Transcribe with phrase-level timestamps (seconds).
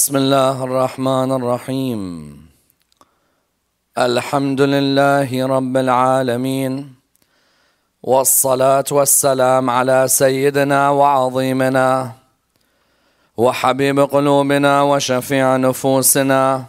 [0.00, 2.00] بسم الله الرحمن الرحيم
[3.98, 6.94] الحمد لله رب العالمين
[8.02, 12.12] والصلاة والسلام على سيدنا وعظيمنا
[13.36, 16.64] وحبيب قلوبنا وشفيع نفوسنا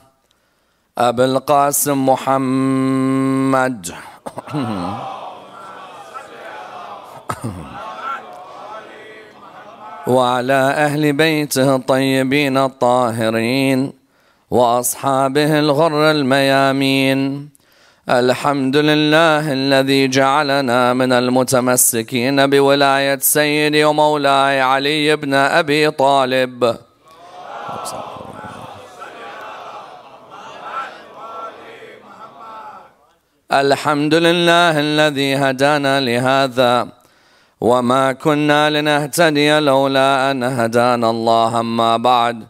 [0.97, 3.81] أبي القاسم محمد
[10.07, 13.93] وعلى أهل بيته الطيبين الطاهرين
[14.51, 17.49] وأصحابه الغر الميامين.
[18.09, 26.77] الحمد لله الذي جعلنا من المتمسكين بولاية سيدي ومولاي علي بن أبي طالب.
[33.51, 37.00] الحمد لله الذي هدانا لهذا.
[37.61, 42.47] وما كنا لنهتدي لولا ان هدانا الله اما بعد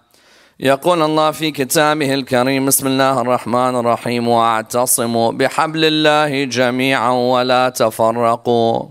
[0.60, 8.84] يقول الله في كتابه الكريم بسم الله الرحمن الرحيم واعتصموا بحبل الله جميعا ولا تفرقوا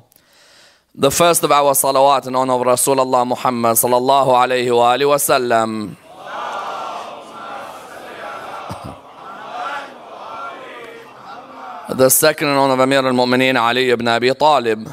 [0.98, 5.16] The first of our salawat in honor of Rasulullah Muhammad sallallahu alayhi wa alihi wa
[5.16, 5.96] sallam.
[11.96, 14.88] The second in honor of Amir al-Mu'mineen Ali ibn Abi Talib.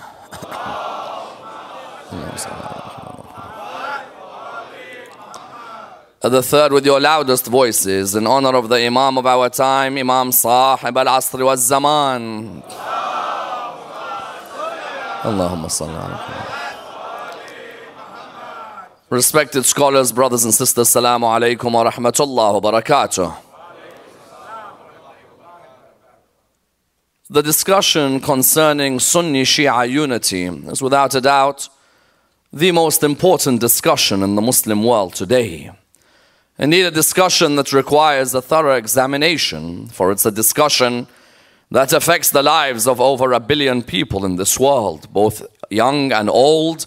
[6.22, 10.32] The third with your loudest voices in honor of the Imam of our time, Imam
[10.32, 12.64] Sahib al-Asr wa zaman
[15.24, 16.48] Allahumma salli
[19.10, 23.36] Respected scholars, brothers and sisters, Assalamu alaikum wa rahmatullah wa barakatuh.
[27.30, 31.68] The discussion concerning Sunni Shia unity is without a doubt
[32.54, 35.72] the most important discussion in the Muslim world today.
[36.58, 41.08] Indeed, a discussion that requires a thorough examination, for it's a discussion
[41.70, 46.30] that affects the lives of over a billion people in this world, both young and
[46.30, 46.86] old,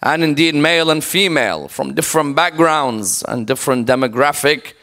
[0.00, 4.74] and indeed male and female, from different backgrounds and different demographic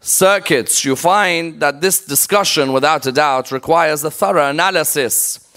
[0.00, 0.84] circuits.
[0.84, 5.47] You find that this discussion, without a doubt, requires a thorough analysis.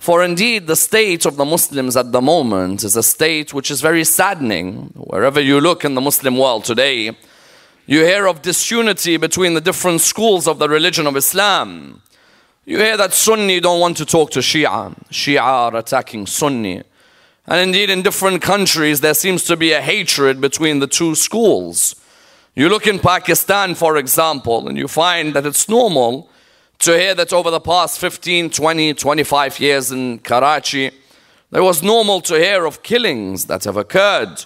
[0.00, 3.82] For indeed, the state of the Muslims at the moment is a state which is
[3.82, 4.94] very saddening.
[4.96, 7.14] Wherever you look in the Muslim world today,
[7.84, 12.00] you hear of disunity between the different schools of the religion of Islam.
[12.64, 14.96] You hear that Sunni don't want to talk to Shia.
[15.10, 16.82] Shia are attacking Sunni.
[17.46, 21.94] And indeed, in different countries, there seems to be a hatred between the two schools.
[22.54, 26.30] You look in Pakistan, for example, and you find that it's normal
[26.80, 30.90] to hear that over the past 15, 20, 25 years in Karachi,
[31.50, 34.44] there was normal to hear of killings that have occurred.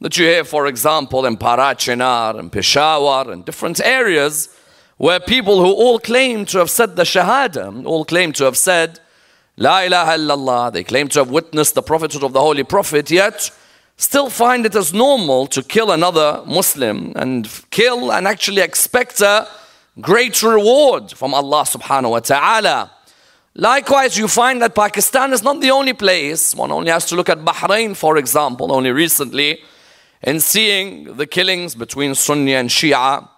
[0.00, 4.48] That you hear, for example, in Parachinar and Peshawar and different areas
[4.96, 9.00] where people who all claim to have said the Shahada, all claim to have said,
[9.56, 13.50] La ilaha illallah, they claim to have witnessed the prophethood of the Holy Prophet, yet
[13.96, 19.46] still find it as normal to kill another Muslim and kill and actually expect a
[20.00, 22.90] great reward from Allah subhanahu wa ta'ala.
[23.54, 26.54] Likewise, you find that Pakistan is not the only place.
[26.54, 29.62] One only has to look at Bahrain, for example, only recently
[30.22, 33.28] in seeing the killings between Sunni and Shia.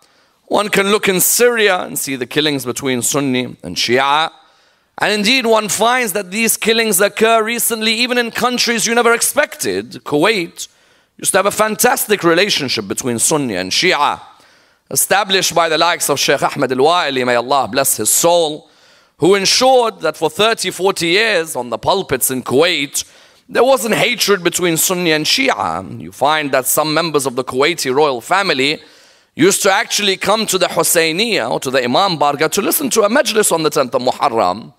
[0.47, 4.31] One can look in Syria and see the killings between Sunni and Shia.
[4.99, 9.93] And indeed, one finds that these killings occur recently even in countries you never expected.
[10.05, 10.69] Kuwait
[11.19, 14.21] used to have a fantastic relationship between Sunni and Shia,
[14.91, 18.71] established by the likes of Sheikh Ahmed al Wa'ili, may Allah bless his soul,
[19.19, 23.05] who ensured that for 30, 40 years on the pulpits in Kuwait,
[23.49, 26.01] there wasn't hatred between Sunni and Shia.
[26.01, 28.81] You find that some members of the Kuwaiti royal family
[29.35, 33.03] used to actually come to the Husseiniya or to the Imam Barga to listen to
[33.03, 34.73] a majlis on the 10th of Muharram.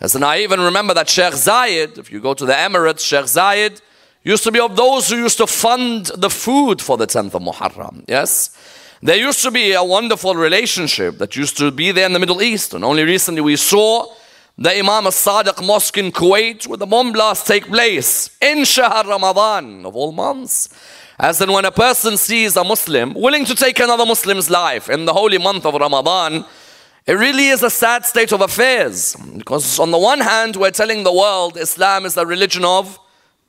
[0.00, 3.26] As and I even remember that Sheikh Zayed, if you go to the Emirates, Sheikh
[3.26, 3.80] Zayed
[4.24, 7.42] used to be of those who used to fund the food for the 10th of
[7.42, 8.04] Muharram.
[8.08, 8.50] Yes?
[9.04, 12.40] There used to be a wonderful relationship that used to be there in the Middle
[12.40, 12.72] East.
[12.72, 14.14] And only recently we saw
[14.56, 19.84] the Imam al-Sadiq Mosque in Kuwait where the bomb blast take place in Shahr Ramadan
[19.84, 20.68] of all months.
[21.18, 25.04] As in when a person sees a Muslim willing to take another Muslim's life in
[25.04, 26.44] the holy month of Ramadan,
[27.04, 29.16] it really is a sad state of affairs.
[29.36, 33.00] Because on the one hand, we're telling the world Islam is the religion of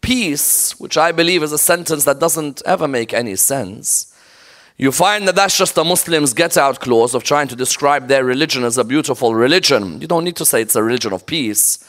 [0.02, 4.13] peace, which I believe is a sentence that doesn't ever make any sense.
[4.78, 8.26] You find that that's just a Muslim's get out clause of trying to describe their
[8.26, 10.02] religion as a beautiful religion.
[10.02, 11.80] You don't need to say it's a religion of peace.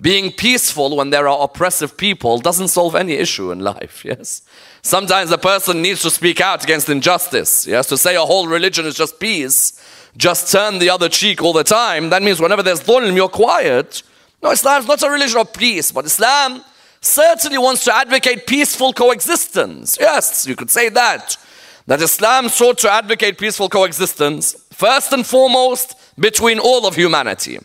[0.00, 4.42] being peaceful when there are oppressive people doesn't solve any issue in life, yes?
[4.82, 7.86] Sometimes a person needs to speak out against injustice, yes?
[7.86, 9.80] To say a whole religion is just peace,
[10.16, 14.02] just turn the other cheek all the time, that means whenever there's dhulm, you're quiet.
[14.42, 16.64] No, Islam is not a religion of peace, but Islam
[17.00, 19.98] certainly wants to advocate peaceful coexistence.
[20.00, 21.36] Yes, you could say that
[21.87, 27.59] That Islam sought to advocate peaceful coexistence, first and foremost, between all of humanity.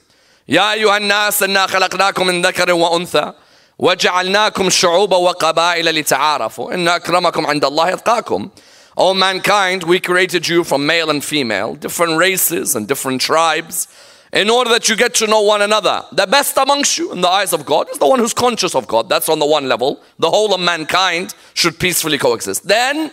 [0.48, 3.32] يا أيها الناس إنا خلقناكم من ذكر وأنثى
[3.78, 8.50] وجعلناكم شعوبا وقبائل لتعارفوا إن أكرمكم عند الله أتقاكم
[8.96, 13.88] O mankind, we created you from male and female, different races and different tribes,
[14.34, 16.04] in order that you get to know one another.
[16.12, 18.86] The best amongst you in the eyes of God is the one who's conscious of
[18.86, 19.08] God.
[19.08, 20.02] That's on the one level.
[20.18, 22.68] The whole of mankind should peacefully coexist.
[22.68, 23.12] Then,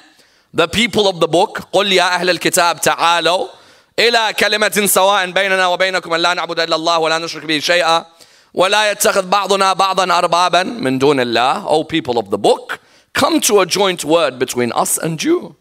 [0.54, 3.60] the people of the book, قُلْ يَا أَهْلَ الْكِتَابِ تَعَالَوْا
[4.00, 8.06] إلى كلمة سواء بيننا وبينكم أن لا نعبد إلا الله ولا نشرك به شيئا
[8.54, 12.80] ولا يتخذ بعضنا بعضا أربابا من دون الله O people of the book
[13.14, 15.56] come to a joint word between us and you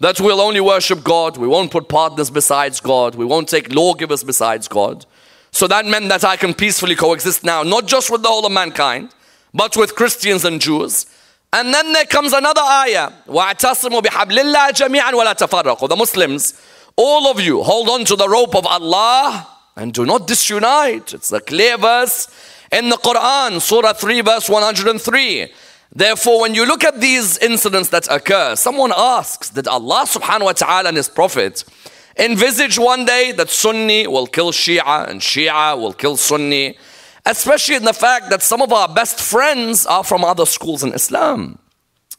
[0.00, 4.24] that we'll only worship God we won't put partners besides God we won't take lawgivers
[4.24, 5.04] besides God
[5.50, 8.52] so that meant that I can peacefully coexist now not just with the whole of
[8.52, 9.10] mankind
[9.52, 11.04] but with Christians and Jews
[11.52, 16.54] and then there comes another ayah وَاعْتَصِمُوا بِحَبْلِ اللَّهِ جَمِيعًا وَلَا تَفَرَّقُوا The Muslims
[16.96, 21.12] all of you, hold on to the rope of Allah and do not disunite.
[21.12, 22.28] It's a clear verse
[22.70, 25.48] in the Quran, Surah 3, verse 103.
[25.92, 30.52] Therefore, when you look at these incidents that occur, someone asks, Did Allah subhanahu wa
[30.52, 31.64] ta'ala and His Prophet
[32.16, 36.76] envisage one day that Sunni will kill Shia and Shia will kill Sunni?
[37.25, 40.93] Especially in the fact that some of our best friends are from other schools in
[40.93, 41.59] Islam.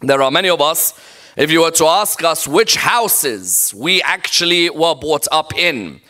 [0.01, 0.95] There are many of us
[1.37, 6.01] if you were to ask us which houses we actually were brought up in,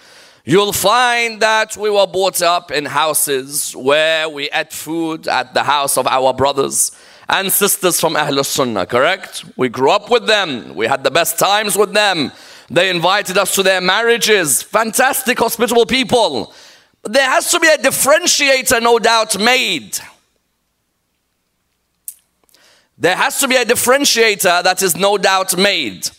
[0.45, 5.63] you'll find that we were brought up in houses where we ate food at the
[5.63, 6.93] house of our brothers
[7.29, 9.45] and sisters from Ahlul Sunnah, correct?
[9.57, 12.33] We grew up with them, we had the best times with them.
[12.71, 14.63] They invited us to their marriages.
[14.63, 16.55] Fantastic, hospitable people.
[17.03, 19.99] There has to be a differentiator, no doubt, made
[23.01, 26.11] there has to be a differentiator that is no doubt made.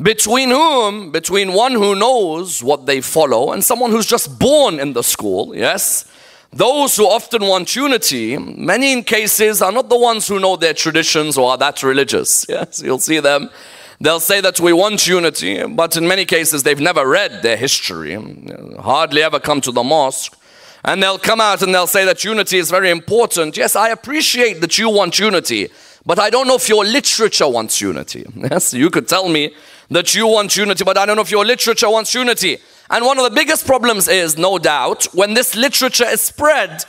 [0.00, 1.10] Between whom?
[1.10, 5.54] Between one who knows what they follow and someone who's just born in the school,
[5.54, 6.08] yes?
[6.52, 10.74] Those who often want unity, many in cases are not the ones who know their
[10.74, 12.46] traditions or are that religious.
[12.48, 13.50] Yes, you'll see them.
[14.02, 18.14] They'll say that we want unity, but in many cases they've never read their history,
[18.80, 20.36] hardly ever come to the mosque.
[20.84, 23.56] And they'll come out and they'll say that unity is very important.
[23.56, 25.68] Yes, I appreciate that you want unity.
[26.04, 28.26] But I don't know if your literature wants unity.
[28.34, 29.54] Yes, you could tell me
[29.88, 32.58] that you want unity, but I don't know if your literature wants unity.
[32.90, 36.84] And one of the biggest problems is, no doubt, when this literature is spread,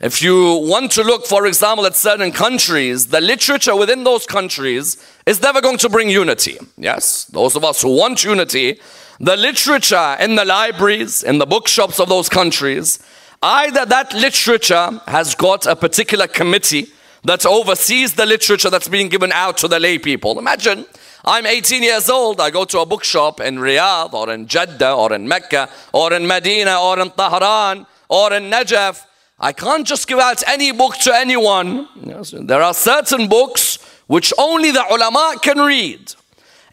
[0.00, 5.02] if you want to look, for example, at certain countries, the literature within those countries
[5.24, 6.58] is never going to bring unity.
[6.76, 8.80] Yes, those of us who want unity,
[9.20, 12.98] the literature in the libraries, in the bookshops of those countries,
[13.42, 16.88] either that literature has got a particular committee
[17.24, 20.38] that oversees the literature that's being given out to the lay people.
[20.38, 20.84] Imagine
[21.24, 25.14] I'm 18 years old, I go to a bookshop in Riyadh or in Jeddah or
[25.14, 29.06] in Mecca or in Medina or in Tehran or in Najaf.
[29.38, 31.88] I can't just give out any book to anyone.
[32.32, 36.14] There are certain books which only the ulama can read.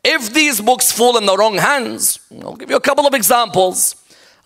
[0.03, 3.95] If these books fall in the wrong hands, I'll give you a couple of examples.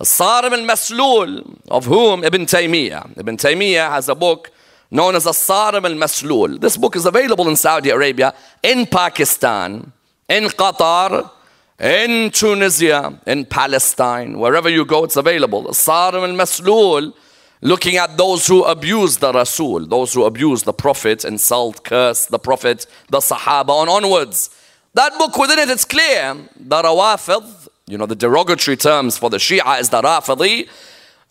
[0.01, 3.17] Sarim al-Maslul, of whom Ibn Taymiyyah.
[3.17, 4.51] Ibn Taymiyyah has a book
[4.91, 6.59] known as As-Sarim al-Maslul.
[6.59, 9.91] This book is available in Saudi Arabia, in Pakistan,
[10.27, 11.31] in Qatar,
[11.79, 15.69] in Tunisia, in Palestine, wherever you go, it's available.
[15.69, 17.13] As-Sarim al-Maslul,
[17.65, 22.37] looking at those who abuse the Rasul, those who abuse the Prophet, insult, curse the
[22.37, 24.51] Prophet, the Sahaba, and onwards.
[24.93, 26.35] That book within it, it's clear.
[26.55, 30.69] The Rawafid, you know, the derogatory terms for the Shia is the Rafidi.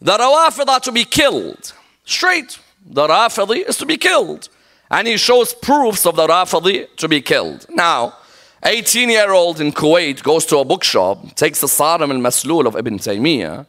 [0.00, 1.72] The Rawafid are to be killed.
[2.04, 4.48] Straight the Rafidi is to be killed.
[4.90, 7.64] And he shows proofs of the Rafidi to be killed.
[7.70, 8.18] Now,
[8.64, 12.76] 18 year old in Kuwait goes to a bookshop, takes the Sarim al Maslul of
[12.76, 13.66] Ibn Taymiyyah.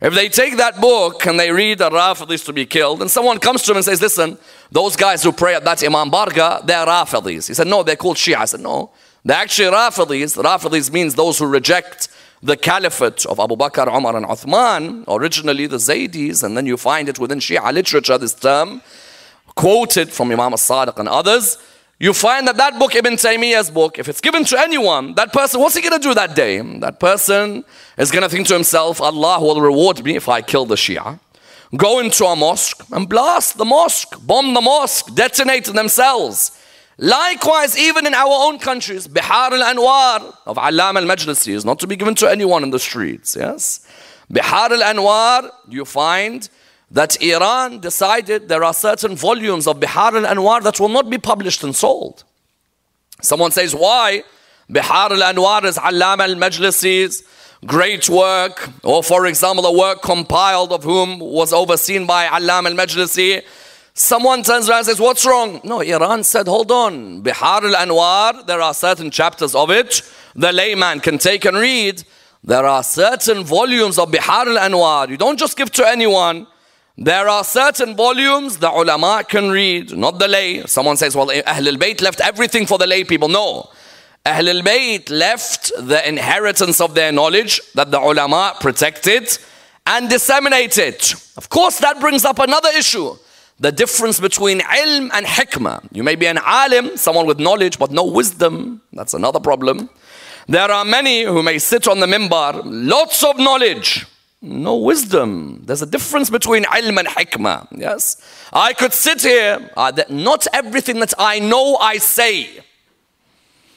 [0.00, 3.38] If they take that book and they read that Rafidis to be killed, and someone
[3.38, 4.36] comes to him and says, Listen,
[4.70, 7.48] those guys who pray at that Imam Barga, they're Rafidis.
[7.48, 8.36] He said, No, they're called Shia.
[8.36, 8.90] I said, No,
[9.24, 10.36] they're actually Rafidis.
[10.42, 12.08] Rafidis means those who reject
[12.42, 17.08] the caliphate of Abu Bakr, Umar, and Uthman, originally the Zaydis, and then you find
[17.08, 18.82] it within Shia literature, this term,
[19.54, 21.56] quoted from Imam al-Sadiq and others,
[21.98, 25.60] you find that that book, Ibn Taymiyyah's book, if it's given to anyone, that person,
[25.60, 26.60] what's he going to do that day?
[26.80, 27.64] That person
[27.96, 31.18] is going to think to himself, Allah will reward me if I kill the Shia.
[31.74, 36.52] go into a mosque and blast the mosque, bomb the mosque, detonate themselves.
[36.98, 41.96] Likewise, even in our own countries, Bihar al-Anwar of Allama al-Majlisi is not to be
[41.96, 43.86] given to anyone in the streets, yes?
[44.32, 46.48] Bihar al-Anwar, you find
[46.90, 51.64] that Iran decided there are certain volumes of Bihar al-Anwar that will not be published
[51.64, 52.24] and sold.
[53.20, 54.22] Someone says, why?
[54.70, 57.24] Bihar al-Anwar is Allama al-Majlisi's
[57.64, 63.42] great work, or for example, a work compiled of whom was overseen by Allama al-Majlisi,
[63.98, 65.58] Someone turns around and says, What's wrong?
[65.64, 67.22] No, Iran said, Hold on.
[67.22, 70.02] Bihar al Anwar, there are certain chapters of it
[70.36, 72.04] the layman can take and read.
[72.44, 75.08] There are certain volumes of Bihar al Anwar.
[75.08, 76.46] You don't just give to anyone.
[76.98, 80.64] There are certain volumes the ulama can read, not the lay.
[80.66, 83.28] Someone says, Well, Ahl al Bayt left everything for the lay people.
[83.28, 83.68] No.
[84.24, 89.38] Ahl al Bayt left the inheritance of their knowledge that the ulama protected
[89.86, 90.96] and disseminated.
[91.36, 93.16] Of course, that brings up another issue
[93.58, 95.86] the difference between ilm and hikmah.
[95.92, 98.82] You may be an alim, someone with knowledge, but no wisdom.
[98.92, 99.88] That's another problem.
[100.46, 104.06] There are many who may sit on the mimbar, lots of knowledge,
[104.42, 105.62] no wisdom.
[105.64, 107.68] There's a difference between ilm and hikmah.
[107.72, 108.20] Yes?
[108.52, 112.60] I could sit here, uh, that not everything that I know I say.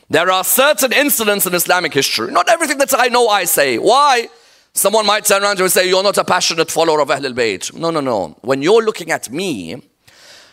[0.09, 2.31] There are certain incidents in Islamic history.
[2.31, 3.77] Not everything that I know I say.
[3.77, 4.27] Why?
[4.73, 7.73] Someone might turn around and say, You're not a passionate follower of Ahlul Bayt.
[7.73, 8.37] No, no, no.
[8.41, 9.81] When you're looking at me,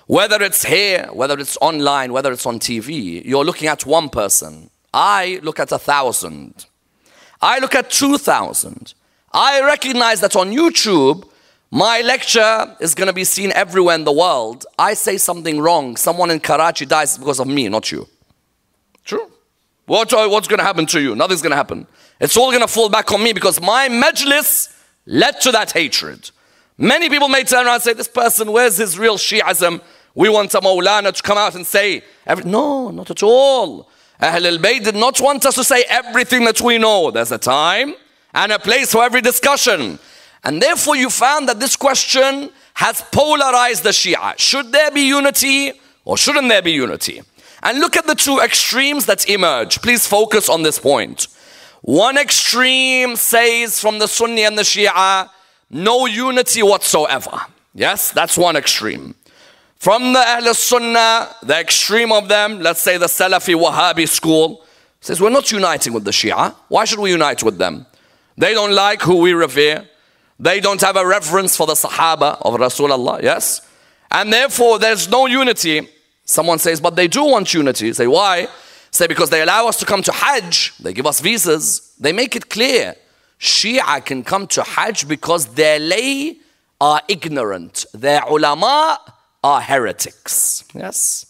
[0.06, 4.70] whether it's here, whether it's online, whether it's on TV, you're looking at one person.
[4.92, 6.66] I look at a thousand.
[7.42, 8.94] I look at 2,000.
[9.36, 11.28] I recognize that on YouTube,
[11.70, 14.64] my lecture is going to be seen everywhere in the world.
[14.78, 15.98] I say something wrong.
[15.98, 18.08] Someone in Karachi dies because of me, not you.
[19.04, 19.30] True.
[19.84, 21.14] What, uh, what's going to happen to you?
[21.14, 21.86] Nothing's going to happen.
[22.18, 24.74] It's all going to fall back on me because my majlis
[25.04, 26.30] led to that hatred.
[26.78, 29.82] Many people may turn around and say, This person, where's his real Shi'ism?
[30.14, 32.02] We want a Maulana to come out and say,
[32.46, 33.90] No, not at all.
[34.18, 37.10] Ahl al Bayt did not want us to say everything that we know.
[37.10, 37.94] There's a time
[38.36, 39.98] and a place for every discussion.
[40.44, 44.38] And therefore, you found that this question has polarized the Shia.
[44.38, 45.72] Should there be unity
[46.04, 47.22] or shouldn't there be unity?
[47.62, 49.80] And look at the two extremes that emerge.
[49.80, 51.26] Please focus on this point.
[51.80, 55.30] One extreme says from the Sunni and the Shia,
[55.70, 57.40] no unity whatsoever.
[57.74, 59.14] Yes, that's one extreme.
[59.76, 64.64] From the Ahl Sunnah, the extreme of them, let's say the Salafi Wahhabi school,
[65.00, 66.54] says we're not uniting with the Shia.
[66.68, 67.86] Why should we unite with them?
[68.36, 69.88] They don't like who we revere.
[70.38, 73.66] They don't have a reverence for the Sahaba of Rasulullah, yes?
[74.10, 75.88] And therefore, there's no unity.
[76.24, 77.92] Someone says, but they do want unity.
[77.92, 78.48] say, why?
[78.90, 82.36] Say because they allow us to come to Hajj, they give us visas, they make
[82.36, 82.94] it clear.
[83.38, 86.38] Shia can come to Hajj because their lay
[86.80, 88.98] are ignorant, their ulama
[89.42, 90.64] are heretics.
[90.74, 91.26] Yes.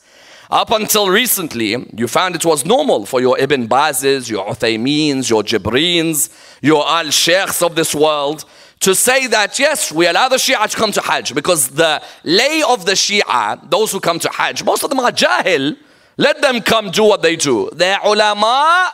[0.51, 5.43] Up until recently, you found it was normal for your Ibn Bazes, your Uthaymeens, your
[5.43, 6.31] Jibreens,
[6.63, 8.45] your Al Sheikhs of this world
[8.81, 12.63] to say that yes, we allow the Shia to come to Hajj because the lay
[12.69, 15.77] of the Shia, those who come to Hajj, most of them are Jahil,
[16.17, 17.71] let them come do what they do.
[17.73, 18.93] They're ulama,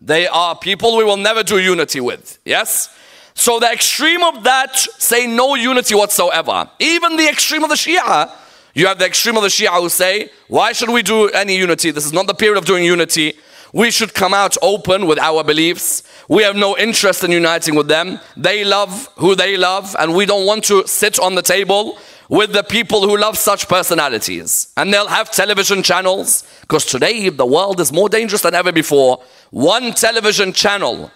[0.00, 2.38] they are people we will never do unity with.
[2.44, 2.94] Yes?
[3.34, 6.68] So the extreme of that say no unity whatsoever.
[6.78, 8.30] Even the extreme of the Shia,
[8.74, 11.90] you have the extreme of the Shia who say, why should we do any unity?
[11.90, 13.34] This is not the period of doing unity.
[13.72, 16.02] We should come out open with our beliefs.
[16.28, 18.20] We have no interest in uniting with them.
[18.36, 21.98] They love who they love, and we don't want to sit on the table
[22.28, 24.72] with the people who love such personalities.
[24.76, 29.22] And they'll have television channels because today the world is more dangerous than ever before.
[29.50, 31.10] One television channel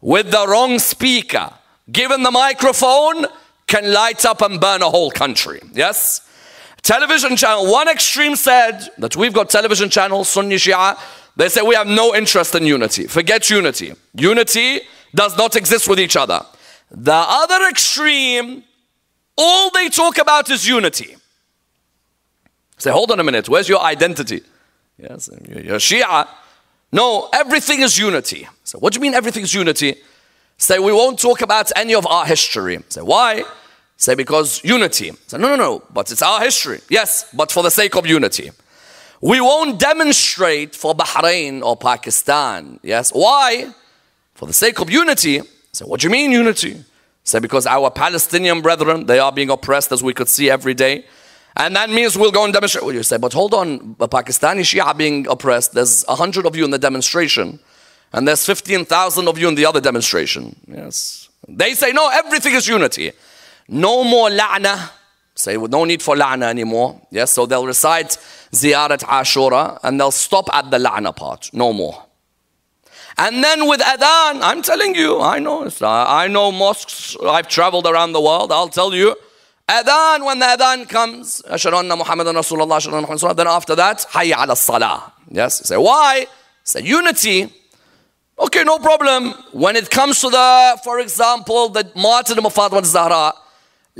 [0.00, 1.52] with the wrong speaker,
[1.90, 3.26] given the microphone,
[3.66, 5.60] can light up and burn a whole country.
[5.72, 6.22] Yes?
[6.82, 10.98] Television channel, one extreme said that we've got television channels, Sunni Shia.
[11.36, 13.06] They say we have no interest in unity.
[13.06, 13.94] Forget unity.
[14.14, 14.80] Unity
[15.14, 16.44] does not exist with each other.
[16.90, 18.64] The other extreme
[19.36, 21.16] all they talk about is unity.
[22.76, 24.42] Say, hold on a minute, where's your identity?
[24.98, 26.28] Yes, you're Shia.
[26.92, 28.48] No, everything is unity.
[28.64, 29.94] So, what do you mean everything is unity?
[30.56, 32.78] Say, we won't talk about any of our history.
[32.88, 33.44] Say, why?
[34.00, 35.12] Say, because unity.
[35.26, 36.80] Say, no, no, no, but it's our history.
[36.88, 38.50] Yes, but for the sake of unity.
[39.20, 42.80] We won't demonstrate for Bahrain or Pakistan.
[42.82, 43.74] Yes, why?
[44.34, 45.42] For the sake of unity.
[45.72, 46.82] Say, what do you mean unity?
[47.24, 51.04] Say, because our Palestinian brethren, they are being oppressed as we could see every day.
[51.54, 52.82] And that means we'll go and demonstrate.
[52.82, 56.64] Well, you say, but hold on, Pakistani Shia being oppressed, there's a hundred of you
[56.64, 57.60] in the demonstration,
[58.14, 60.56] and there's 15,000 of you in the other demonstration.
[60.66, 61.28] Yes.
[61.46, 63.12] They say, no, everything is unity.
[63.70, 64.90] No more la'na.
[65.34, 67.00] Say, no need for la'na anymore.
[67.10, 68.18] Yes, so they'll recite
[68.52, 71.50] ziyarat ashura and they'll stop at the la'na part.
[71.52, 72.04] No more.
[73.16, 78.12] And then with adhan, I'm telling you, I know, I know mosques, I've traveled around
[78.12, 79.14] the world, I'll tell you.
[79.68, 85.12] Adhan, when the adhan comes, Muhammadan Rasulullah, then after that, hayya ala salah.
[85.30, 86.26] Yes, say, why?
[86.64, 87.52] Say, unity.
[88.38, 89.34] Okay, no problem.
[89.52, 93.34] When it comes to the, for example, the martyrdom of Fatima Zahra,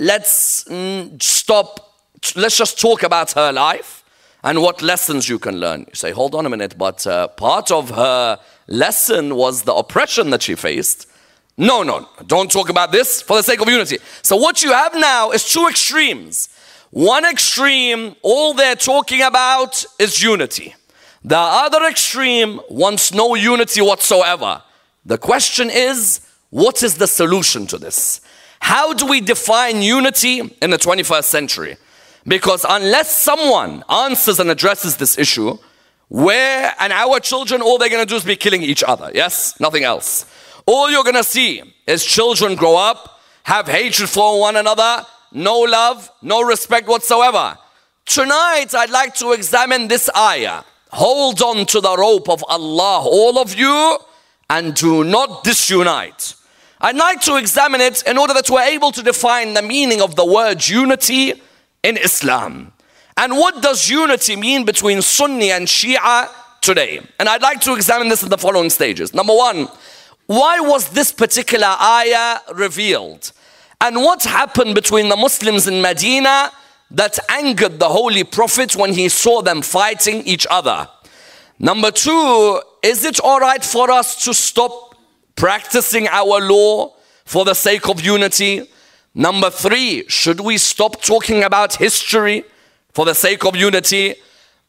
[0.00, 1.94] let's mm, stop,
[2.34, 4.02] let's just talk about her life
[4.42, 5.80] and what lessons you can learn.
[5.80, 10.30] You say, hold on a minute, but uh, part of her lesson was the oppression
[10.30, 11.06] that she faced.
[11.58, 13.98] No, no, don't talk about this for the sake of unity.
[14.22, 16.48] So, what you have now is two extremes.
[16.90, 20.74] One extreme, all they're talking about is unity.
[21.22, 24.62] The other extreme wants no unity whatsoever.
[25.04, 28.22] The question is, what is the solution to this?
[28.60, 31.76] How do we define unity in the 21st century?
[32.26, 35.58] Because unless someone answers and addresses this issue,
[36.08, 39.10] where and our children, all they're gonna do is be killing each other.
[39.14, 39.58] Yes?
[39.60, 40.26] Nothing else.
[40.66, 46.10] All you're gonna see is children grow up, have hatred for one another, no love,
[46.22, 47.56] no respect whatsoever.
[48.04, 50.64] Tonight, I'd like to examine this ayah.
[50.92, 53.98] Hold on to the rope of Allah, all of you,
[54.48, 56.34] and do not disunite.
[56.82, 60.16] I'd like to examine it in order that we're able to define the meaning of
[60.16, 61.34] the word unity
[61.82, 62.72] in Islam.
[63.18, 66.30] And what does unity mean between Sunni and Shia
[66.62, 67.00] today?
[67.18, 69.12] And I'd like to examine this in the following stages.
[69.12, 69.68] Number one,
[70.24, 73.32] why was this particular ayah revealed?
[73.82, 76.50] And what happened between the Muslims in Medina
[76.92, 80.88] that angered the Holy Prophet when he saw them fighting each other?
[81.58, 84.89] Number two, is it all right for us to stop
[85.40, 86.94] practicing our law
[87.24, 88.68] for the sake of unity?
[89.14, 92.44] Number three, should we stop talking about history?
[92.92, 94.14] for the sake of unity.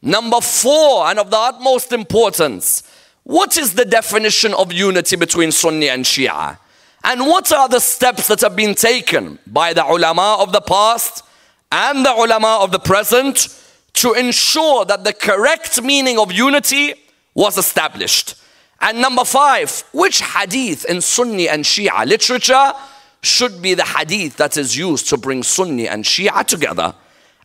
[0.00, 2.82] Number four, and of the utmost importance,
[3.24, 6.58] what is the definition of unity between Sunni and Shia?
[7.04, 11.24] And what are the steps that have been taken by the ulama of the past
[11.70, 13.48] and the ulama of the present
[13.94, 16.94] to ensure that the correct meaning of unity
[17.34, 18.34] was established?
[18.82, 22.72] And number five, which hadith in Sunni and Shia literature
[23.22, 26.92] should be the hadith that is used to bring Sunni and Shia together?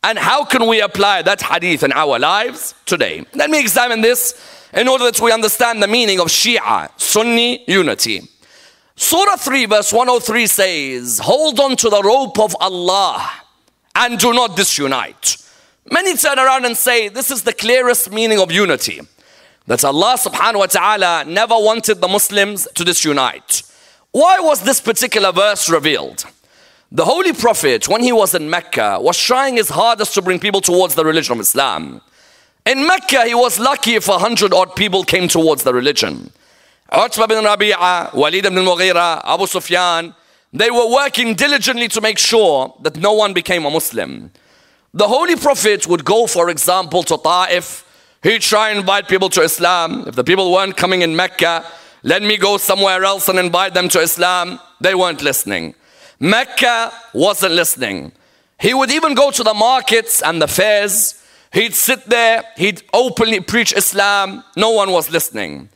[0.03, 3.23] And how can we apply that hadith in our lives today?
[3.35, 4.33] Let me examine this
[4.73, 8.27] in order that we understand the meaning of Shia, Sunni unity.
[8.95, 13.29] Surah 3, verse 103 says, Hold on to the rope of Allah
[13.93, 15.37] and do not disunite.
[15.91, 19.01] Many turn around and say, This is the clearest meaning of unity.
[19.67, 23.63] That Allah subhanahu wa ta'ala never wanted the Muslims to disunite.
[24.11, 26.25] Why was this particular verse revealed?
[26.91, 30.61] The Holy Prophet, when he was in Mecca, was trying his hardest to bring people
[30.61, 32.01] towards the religion of Islam.
[32.65, 36.31] In Mecca, he was lucky if a hundred odd people came towards the religion.
[36.89, 40.15] Utbah bin Rabi'a, Walid ibn Mughira, Abu Sufyan,
[40.53, 44.31] they were working diligently to make sure that no one became a Muslim.
[44.93, 47.83] The Holy Prophet would go, for example, to Ta'if.
[48.27, 50.03] He'd try and invite people to Islam.
[50.05, 51.65] If the people weren't coming in Mecca,
[52.03, 54.59] let me go somewhere else and invite them to Islam.
[54.81, 55.75] They weren't listening.
[56.19, 58.11] Mecca wasn't listening.
[58.59, 61.23] He would even go to the markets and the fairs.
[61.53, 64.43] He'd sit there, he'd openly preach Islam.
[64.57, 65.69] No one was listening.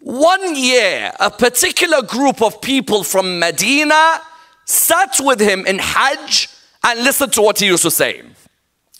[0.00, 4.20] One year, a particular group of people from Medina
[4.66, 6.50] sat with him in Hajj
[6.82, 8.20] and listened to what he used to say.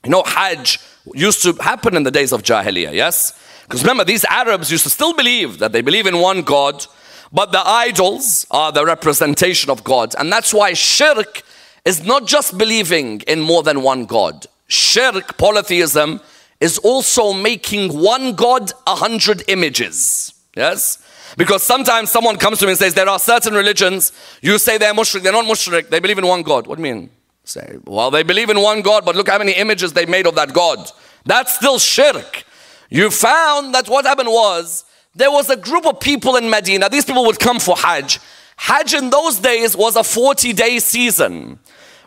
[0.05, 0.79] You know, Hajj
[1.13, 3.39] used to happen in the days of Jahiliyyah, yes?
[3.65, 6.87] Because remember, these Arabs used to still believe that they believe in one God,
[7.33, 10.15] but the idols are the representation of God.
[10.19, 11.43] And that's why shirk
[11.85, 14.47] is not just believing in more than one God.
[14.69, 16.21] Shirk, polytheism,
[16.61, 20.33] is also making one God a hundred images.
[20.57, 20.99] Yes?
[21.37, 24.95] Because sometimes someone comes to me and says, There are certain religions, you say they're
[24.95, 26.67] mushrik, they're not mushrik, they believe in one God.
[26.67, 27.11] What do you mean?
[27.45, 30.35] Say, well, they believe in one God, but look how many images they made of
[30.37, 30.91] that God.
[31.27, 32.45] That's still shirk.
[32.89, 36.89] You found that what happened was there was a group of people in Medina.
[36.89, 38.19] These people would come for Hajj.
[38.57, 41.59] Hajj in those days was a 40 day season.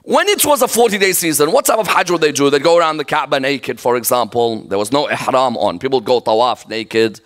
[0.04, 2.50] When it was a 40 day season, what type of Hajj would they do?
[2.50, 4.64] They'd go around the Kaaba naked, for example.
[4.64, 5.80] There was no ihram on.
[5.80, 7.20] People would go tawaf naked.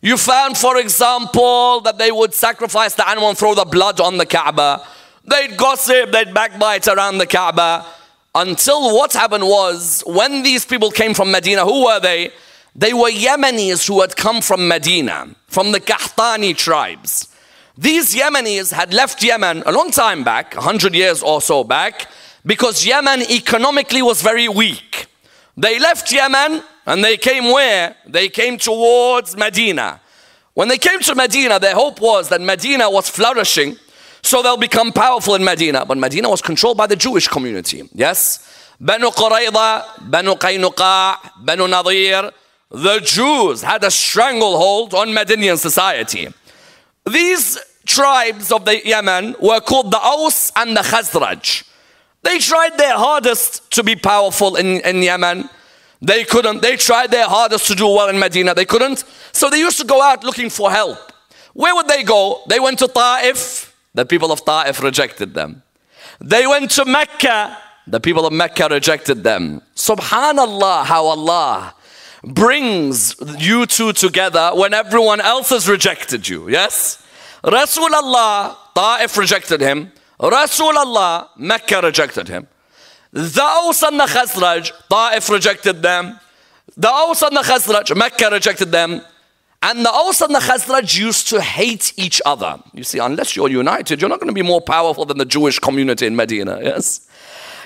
[0.00, 4.16] You found, for example, that they would sacrifice the animal and throw the blood on
[4.16, 4.86] the Kaaba.
[5.28, 7.84] They'd gossip, they'd backbite around the Kaaba.
[8.34, 12.30] Until what happened was, when these people came from Medina, who were they?
[12.74, 17.28] They were Yemenis who had come from Medina, from the Qahtani tribes.
[17.76, 22.06] These Yemenis had left Yemen a long time back, 100 years or so back,
[22.46, 25.06] because Yemen economically was very weak.
[25.56, 27.96] They left Yemen and they came where?
[28.06, 30.00] They came towards Medina.
[30.54, 33.76] When they came to Medina, their hope was that Medina was flourishing,
[34.22, 35.84] so they'll become powerful in Medina.
[35.84, 37.88] But Medina was controlled by the Jewish community.
[37.94, 38.44] Yes?
[38.80, 42.30] Banu Qurayza, Banu Qaynuqa, Banu Nadir,
[42.70, 46.28] the Jews had a stranglehold on Medinian society.
[47.06, 51.64] These tribes of the Yemen were called the Aus and the Khazraj.
[52.22, 55.48] They tried their hardest to be powerful in, in Yemen.
[56.02, 56.62] They couldn't.
[56.62, 58.54] They tried their hardest to do well in Medina.
[58.54, 59.04] They couldn't.
[59.32, 60.98] So they used to go out looking for help.
[61.54, 62.42] Where would they go?
[62.48, 63.67] They went to Ta'if.
[63.98, 65.64] The people of Ta'if rejected them.
[66.20, 67.58] They went to Mecca.
[67.88, 69.60] The people of Mecca rejected them.
[69.74, 71.74] Subhanallah, how Allah
[72.22, 76.48] brings you two together when everyone else has rejected you.
[76.48, 77.04] Yes?
[77.42, 79.90] Rasulullah, Ta'if rejected him.
[80.20, 82.46] Rasulullah, Mecca rejected him.
[83.12, 86.20] The Aus and the Khazraj, Ta'if rejected them.
[86.76, 89.02] The Aus and the Khazraj, Mecca rejected them.
[89.60, 92.58] And the Aus and the Khazraj used to hate each other.
[92.72, 95.58] You see, unless you're united, you're not going to be more powerful than the Jewish
[95.58, 97.08] community in Medina, yes?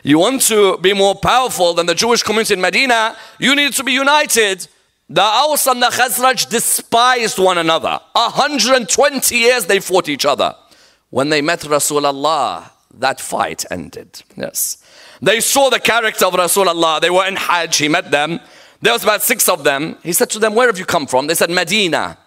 [0.02, 3.84] You want to be more powerful than the Jewish community in Medina, you need to
[3.84, 4.66] be united.
[5.08, 8.00] The Aus and the Khazraj despised one another.
[8.14, 10.54] 120 years they fought each other.
[11.10, 14.22] When they met Rasulullah, that fight ended.
[14.34, 14.82] Yes.
[15.20, 17.00] They saw the character of Rasulullah.
[17.00, 17.76] They were in Hajj.
[17.76, 18.40] He met them.
[18.82, 19.96] There was about six of them.
[20.02, 21.28] He said to them, Where have you come from?
[21.28, 22.18] They said, Medina.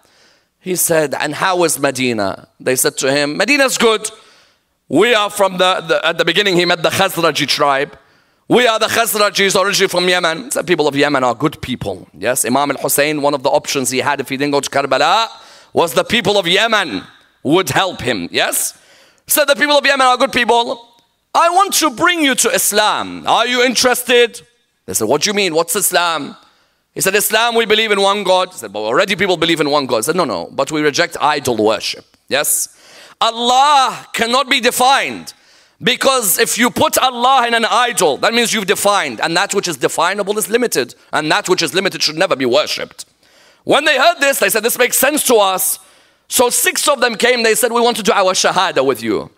[0.58, 2.48] He said, And how is Medina?
[2.58, 4.10] They said to him, Medina's good.
[4.88, 7.96] We are from the, the at the beginning, he met the Khazraji tribe.
[8.48, 10.50] We are the Khazrajis originally from Yemen.
[10.50, 12.08] The people of Yemen are good people.
[12.14, 14.70] Yes, Imam al Hussein, one of the options he had if he didn't go to
[14.70, 15.28] Karbala
[15.72, 17.02] was the people of Yemen
[17.42, 18.28] would help him.
[18.30, 18.80] Yes?
[19.26, 20.88] So the people of Yemen are good people.
[21.34, 23.26] I want to bring you to Islam.
[23.26, 24.40] Are you interested?
[24.86, 25.54] They said, What do you mean?
[25.54, 26.36] What's Islam?
[26.96, 28.48] He said, Islam, we believe in one God.
[28.48, 29.98] He said, But already people believe in one God.
[29.98, 32.06] He said, No, no, but we reject idol worship.
[32.26, 32.74] Yes?
[33.20, 35.34] Allah cannot be defined.
[35.82, 39.68] Because if you put Allah in an idol, that means you've defined, and that which
[39.68, 43.04] is definable is limited, and that which is limited should never be worshipped.
[43.64, 45.78] When they heard this, they said, This makes sense to us.
[46.28, 49.30] So six of them came, they said, We want to do our Shahada with you.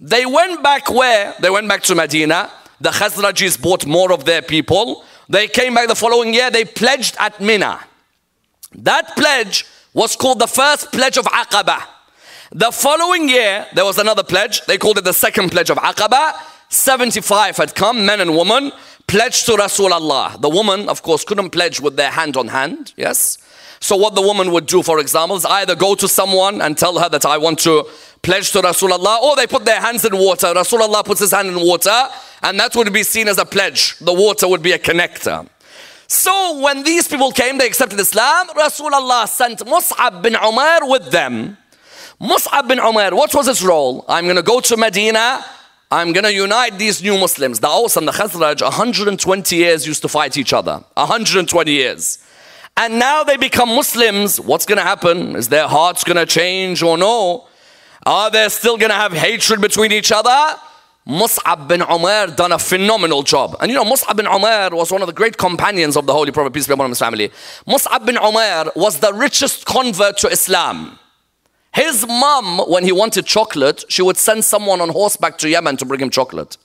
[0.00, 1.32] They went back where?
[1.38, 2.50] They went back to Medina.
[2.80, 5.04] The Khazrajis bought more of their people.
[5.28, 7.80] They came back the following year, they pledged at Mina.
[8.74, 11.82] That pledge was called the first pledge of Aqaba.
[12.52, 14.60] The following year, there was another pledge.
[14.66, 16.34] They called it the second pledge of Aqaba.
[16.68, 18.72] 75 had come, men and women,
[19.06, 20.40] pledged to Rasulullah.
[20.40, 23.38] The woman, of course, couldn't pledge with their hand on hand, yes?
[23.80, 26.98] So, what the woman would do, for example, is either go to someone and tell
[26.98, 27.86] her that I want to
[28.22, 30.48] pledge to Rasulullah, or they put their hands in water.
[30.48, 32.08] Rasulullah puts his hand in water,
[32.44, 33.98] and that would be seen as a pledge.
[33.98, 35.48] The water would be a connector.
[36.06, 38.48] So, when these people came, they accepted Islam.
[38.48, 41.56] Rasulullah sent Mus'ab bin Umair with them.
[42.20, 44.04] Mus'ab bin Umair, what was his role?
[44.08, 45.42] I'm going to go to Medina.
[45.90, 47.60] I'm going to unite these new Muslims.
[47.60, 50.84] The Aus and the Khazraj, 120 years used to fight each other.
[50.94, 52.18] 120 years.
[52.76, 54.38] And now they become Muslims.
[54.38, 55.34] What's going to happen?
[55.34, 57.46] Is their hearts going to change or no?
[58.04, 60.58] Are they still going to have hatred between each other?
[61.06, 63.56] Mus'ab bin Umair done a phenomenal job.
[63.60, 66.32] And you know, Mus'ab bin Umair was one of the great companions of the Holy
[66.32, 67.30] Prophet, peace be upon his family.
[67.66, 70.98] Mus'ab bin Umair was the richest convert to Islam.
[71.74, 75.84] His mom, when he wanted chocolate, she would send someone on horseback to Yemen to
[75.84, 76.56] bring him chocolate.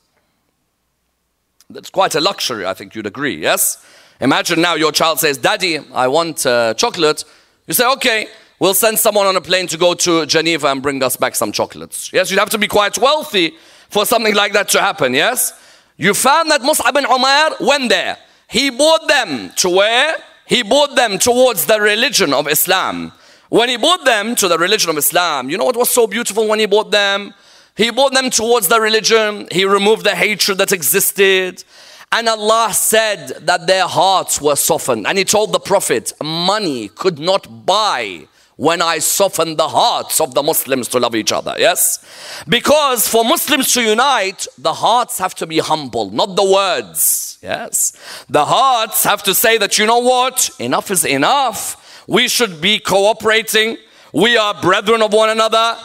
[1.69, 3.83] That's quite a luxury, I think you'd agree, yes?
[4.21, 7.25] Imagine now your child says, Daddy, I want uh, chocolate.
[7.67, 8.27] You say, okay,
[8.59, 11.51] we'll send someone on a plane to go to Geneva and bring us back some
[11.51, 12.13] chocolates.
[12.13, 13.55] Yes, you'd have to be quite wealthy
[13.89, 15.53] for something like that to happen, yes?
[15.97, 18.17] You found that Mus'ab bin Umair went there.
[18.47, 20.15] He brought them to where?
[20.45, 23.11] He brought them towards the religion of Islam.
[23.49, 26.47] When he brought them to the religion of Islam, you know what was so beautiful
[26.47, 27.33] when he brought them?
[27.75, 29.47] He brought them towards the religion.
[29.51, 31.63] He removed the hatred that existed.
[32.11, 35.07] And Allah said that their hearts were softened.
[35.07, 38.27] And He told the Prophet, money could not buy
[38.59, 41.55] when I soften the hearts of the Muslims to love each other.
[41.57, 41.97] Yes?
[42.45, 47.37] Because for Muslims to unite, the hearts have to be humble, not the words.
[47.41, 47.93] Yes?
[48.27, 50.49] The hearts have to say that, you know what?
[50.59, 52.03] Enough is enough.
[52.05, 53.77] We should be cooperating.
[54.13, 55.77] We are brethren of one another.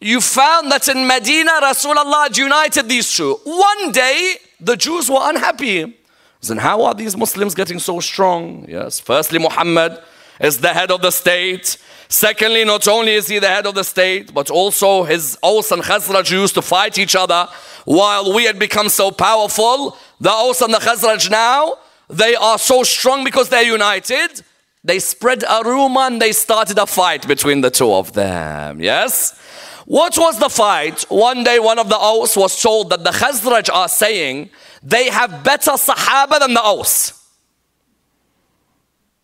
[0.00, 3.40] You found that in Medina, Rasulullah united these two.
[3.42, 5.98] One day, the Jews were unhappy.
[6.42, 8.66] Then how are these Muslims getting so strong?
[8.68, 10.00] Yes, firstly, Muhammad
[10.38, 11.76] is the head of the state.
[12.10, 15.80] Secondly, not only is he the head of the state, but also his Aus and
[15.80, 17.48] Khazraj used to fight each other
[17.84, 19.96] while we had become so powerful.
[20.20, 21.74] The Aus and the Khazraj now,
[22.08, 24.42] they are so strong because they're united.
[24.82, 28.80] They spread a rumor and they started a fight between the two of them.
[28.80, 29.38] Yes?
[29.86, 31.02] What was the fight?
[31.10, 34.50] One day, one of the Aus was told that the Khazraj are saying
[34.82, 37.12] they have better Sahaba than the Aus.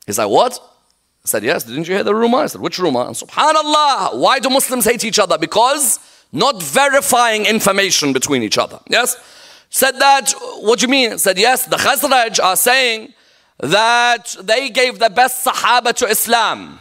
[0.07, 0.61] He's like, What?
[1.27, 2.39] Said, Yes, didn't you hear the rumor?
[2.39, 3.03] I said, Which rumor?
[3.03, 5.37] And subhanAllah, why do Muslims hate each other?
[5.39, 5.99] Because
[6.33, 8.81] not verifying information between each other.
[8.89, 9.17] Yes?
[9.71, 11.19] Said that, what do you mean?
[11.19, 13.13] Said, Yes, the Khazraj are saying
[13.59, 16.79] that they gave the best Sahaba to Islam.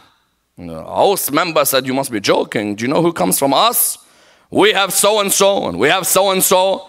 [0.58, 2.76] The Aus member said, You must be joking.
[2.76, 3.98] Do you know who comes from us?
[4.52, 6.88] We have so and so, and we have so and so.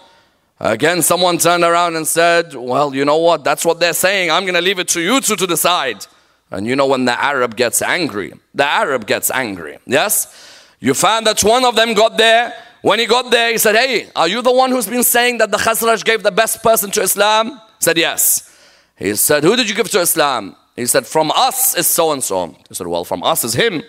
[0.59, 3.43] Again, someone turned around and said, Well, you know what?
[3.43, 4.31] That's what they're saying.
[4.31, 6.05] I'm going to leave it to you two to decide.
[6.51, 9.79] And you know, when the Arab gets angry, the Arab gets angry.
[9.85, 10.67] Yes?
[10.79, 12.53] You find that one of them got there.
[12.81, 15.51] When he got there, he said, Hey, are you the one who's been saying that
[15.51, 17.49] the Khazraj gave the best person to Islam?
[17.49, 18.55] He said, Yes.
[18.95, 20.55] He said, Who did you give to Islam?
[20.75, 22.55] He said, From us is so and so.
[22.69, 23.81] He said, Well, from us is him.
[23.81, 23.85] He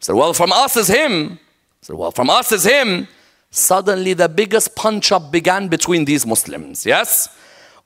[0.00, 1.30] said, Well, from us is him.
[1.30, 3.08] He said, Well, from us is him.
[3.50, 6.86] Suddenly, the biggest punch up began between these Muslims.
[6.86, 7.28] Yes?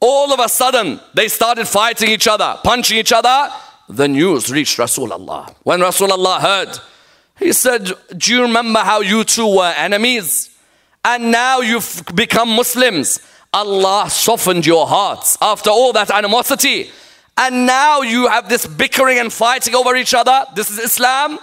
[0.01, 3.53] All of a sudden, they started fighting each other, punching each other.
[3.89, 5.55] The news reached Rasulullah.
[5.63, 6.79] When Rasulullah heard,
[7.39, 10.51] he said, Do you remember how you two were enemies?
[11.05, 13.21] And now you've become Muslims.
[13.53, 16.91] Allah softened your hearts after all that animosity.
[17.39, 20.47] And now you have this bickering and fighting over each other.
[20.55, 21.39] This is Islam.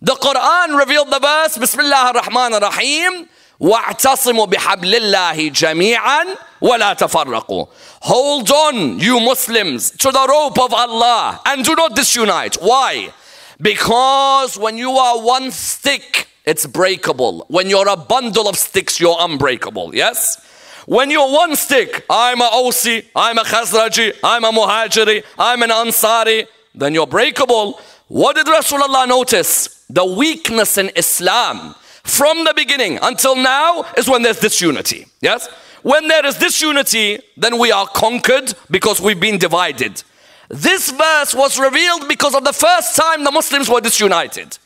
[0.00, 3.28] The Quran revealed the verse, Bismillah ar-Rahman ar-Rahim.
[3.59, 6.25] واعتصموا بحبل الله جميعا
[6.61, 7.65] ولا تفرقوا
[8.01, 12.55] Hold on, you Muslims, to the rope of Allah and do not disunite.
[12.61, 13.11] Why?
[13.59, 17.45] Because when you are one stick, it's breakable.
[17.49, 19.93] When you're a bundle of sticks, you're unbreakable.
[19.93, 20.41] Yes?
[20.85, 25.69] When you're one stick, I'm a Ausi, I'm a Khazraji, I'm a Muhajiri, I'm an
[25.69, 27.79] Ansari, then you're breakable.
[28.07, 29.85] What did Rasulullah notice?
[29.89, 35.06] The weakness in Islam from the beginning until now is when there's disunity.
[35.20, 35.48] Yes?
[35.82, 40.02] When there is disunity, then we are conquered because we've been divided.
[40.48, 44.58] This verse was revealed because of the first time the Muslims were disunited.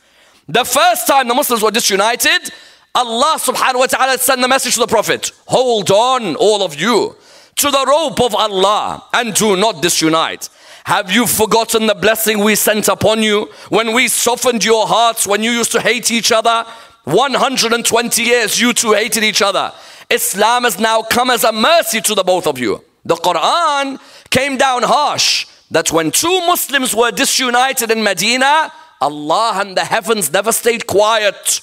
[0.47, 2.51] The first time the Muslims were disunited,
[2.95, 7.15] Allah subhanahu wa ta'ala sent the message to the Prophet Hold on, all of you,
[7.55, 10.49] to the rope of Allah and do not disunite.
[10.85, 15.43] Have you forgotten the blessing we sent upon you when we softened your hearts when
[15.43, 16.65] you used to hate each other?
[17.05, 19.71] 120 years you two hated each other.
[20.09, 22.83] Islam has now come as a mercy to the both of you.
[23.05, 29.77] The Quran came down harsh that when two Muslims were disunited in Medina, Allah and
[29.77, 31.61] the heavens never stayed quiet.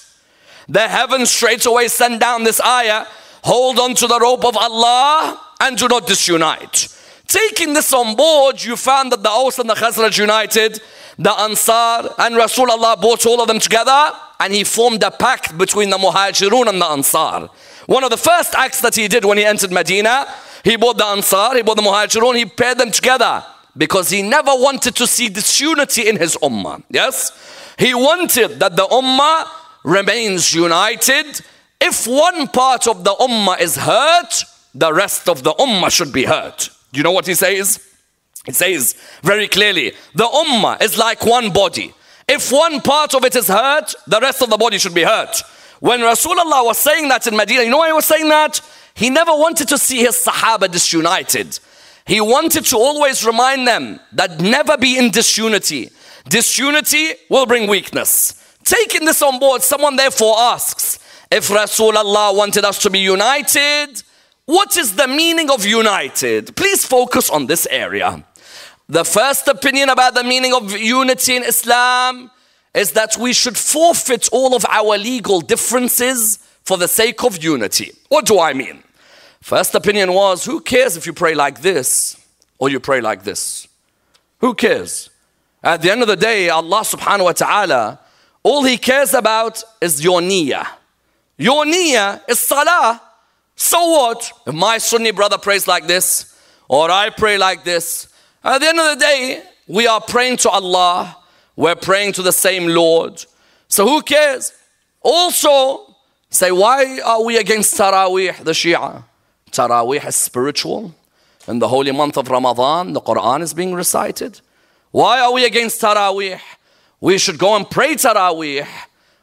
[0.67, 3.05] The heavens straight away sent down this ayah
[3.43, 6.93] hold on to the rope of Allah and do not disunite.
[7.27, 10.81] Taking this on board, you found that the Aus and the Khazraj united,
[11.17, 15.89] the Ansar and Rasulullah brought all of them together and he formed a pact between
[15.89, 17.49] the Muhajirun and the Ansar.
[17.85, 20.27] One of the first acts that he did when he entered Medina,
[20.63, 23.43] he brought the Ansar, he brought the Muhajirun, he paired them together
[23.75, 26.83] because he never wanted to see disunity in his ummah.
[26.89, 27.31] Yes?
[27.77, 29.47] He wanted that the ummah
[29.83, 31.41] remains united.
[31.79, 36.25] If one part of the ummah is hurt, the rest of the ummah should be
[36.25, 36.69] hurt.
[36.91, 37.83] You know what he says?
[38.45, 41.93] He says very clearly, the ummah is like one body.
[42.27, 45.41] If one part of it is hurt, the rest of the body should be hurt.
[45.79, 48.59] When Rasulullah was saying that in Medina, you know why he was saying that?
[48.95, 51.59] He never wanted to see his Sahaba disunited.
[52.05, 55.89] He wanted to always remind them that never be in disunity.
[56.27, 58.33] Disunity will bring weakness.
[58.63, 60.99] Taking this on board, someone therefore asks,
[61.31, 64.03] if Rasulullah wanted us to be united,
[64.45, 66.55] what is the meaning of united?
[66.55, 68.23] Please focus on this area.
[68.89, 72.31] The first opinion about the meaning of unity in Islam
[72.73, 77.91] is that we should forfeit all of our legal differences for the sake of unity.
[78.07, 78.83] What do I mean?
[79.41, 82.17] First opinion was who cares if you pray like this
[82.59, 83.67] or you pray like this?
[84.39, 85.09] Who cares?
[85.63, 87.99] At the end of the day, Allah subhanahu wa ta'ala,
[88.43, 90.67] all He cares about is your niyyah.
[91.37, 93.01] Your niyyah is salah.
[93.55, 94.31] So what?
[94.45, 96.37] If my Sunni brother prays like this,
[96.69, 98.07] or I pray like this,
[98.43, 101.17] at the end of the day, we are praying to Allah,
[101.55, 103.25] we're praying to the same Lord.
[103.67, 104.53] So who cares?
[105.01, 105.95] Also,
[106.29, 109.03] say, why are we against Taraweeh, the Shia?
[109.51, 110.93] Taraweeh is spiritual.
[111.47, 114.41] In the holy month of Ramadan, the Quran is being recited.
[114.91, 116.39] Why are we against Taraweeh?
[116.99, 118.67] We should go and pray Taraweeh.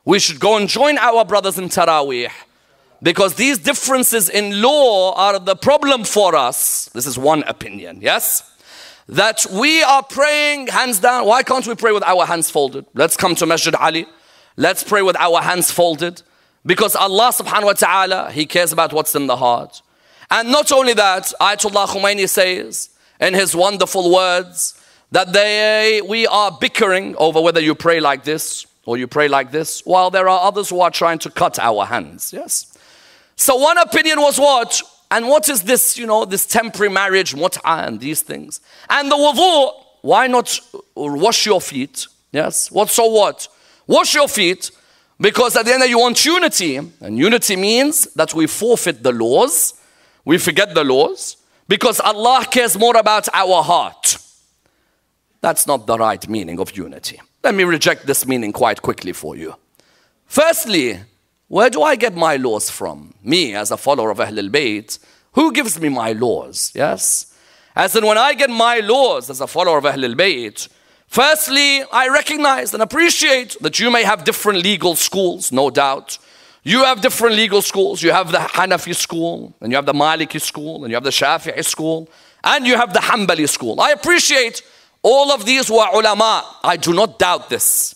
[0.05, 2.31] We should go and join our brothers in Taraweeh.
[3.03, 6.87] Because these differences in law are the problem for us.
[6.95, 8.51] This is one opinion, yes?
[9.09, 11.27] That we are praying hands down.
[11.27, 12.87] Why can't we pray with our hands folded?
[12.95, 14.07] Let's come to Masjid Ali.
[14.57, 16.23] Let's pray with our hands folded.
[16.65, 19.83] Because Allah subhanahu wa ta'ala, He cares about what's in the heart.
[20.31, 22.91] And not only that, Ayatollah Khomeini says
[23.21, 24.81] in his wonderful words
[25.13, 29.51] that they, we are bickering over whether you pray like this or you pray like
[29.51, 32.33] this, while there are others who are trying to cut our hands.
[32.33, 32.77] Yes.
[33.37, 34.83] So one opinion was what?
[35.11, 38.61] And what is this, you know, this temporary marriage, mut'ah and these things?
[38.89, 40.59] And the wudu, why not
[40.95, 42.07] wash your feet?
[42.33, 42.71] Yes.
[42.71, 43.49] What so what?
[43.87, 44.71] Wash your feet
[45.21, 46.77] because at the end of you want unity.
[46.77, 49.75] And unity means that we forfeit the laws,
[50.25, 51.37] we forget the laws,
[51.69, 54.19] because Allah cares more about our heart.
[55.41, 57.21] That's not the right meaning of unity.
[57.43, 59.55] Let me reject this meaning quite quickly for you.
[60.27, 61.01] Firstly,
[61.49, 63.15] where do I get my laws from?
[63.23, 64.99] Me, as a follower of Ahlul Bayt,
[65.33, 66.73] who gives me my laws?
[66.75, 67.35] Yes?
[67.77, 70.69] As in, when I get my laws as a follower of Ahlul Bayt,
[71.07, 76.19] firstly, I recognize and appreciate that you may have different legal schools, no doubt.
[76.63, 78.03] You have different legal schools.
[78.03, 81.11] You have the Hanafi school, and you have the Maliki school, and you have the
[81.11, 82.09] Shafi'i school,
[82.43, 83.81] and you have the Hanbali school.
[83.81, 84.63] I appreciate
[85.03, 86.43] all of these were ulama.
[86.63, 87.95] I do not doubt this.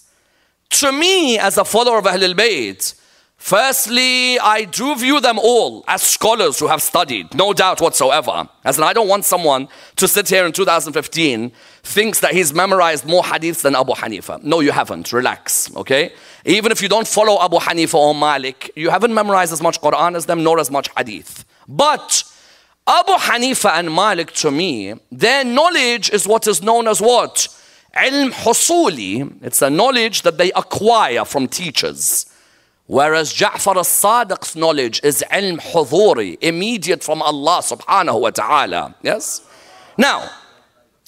[0.70, 2.94] To me, as a follower of Ahlul Bayt,
[3.38, 8.48] firstly, I do view them all as scholars who have studied, no doubt whatsoever.
[8.64, 11.50] As in, I don't want someone to sit here in 2015
[11.82, 14.42] thinks that he's memorized more hadiths than Abu Hanifa.
[14.42, 15.12] No, you haven't.
[15.12, 16.12] Relax, okay?
[16.44, 20.14] Even if you don't follow Abu Hanifa or Malik, you haven't memorized as much Quran
[20.14, 21.44] as them, nor as much hadith.
[21.66, 22.24] But
[22.86, 27.48] Abu Hanifa and Malik to me, their knowledge is what is known as what?
[27.94, 29.30] Ilm husuli.
[29.42, 32.26] It's a knowledge that they acquire from teachers.
[32.88, 38.94] Whereas Ja'far al-Sadiq's knowledge is ilm huduri, immediate from Allah subhanahu wa ta'ala.
[39.02, 39.42] Yes?
[39.98, 40.30] Now,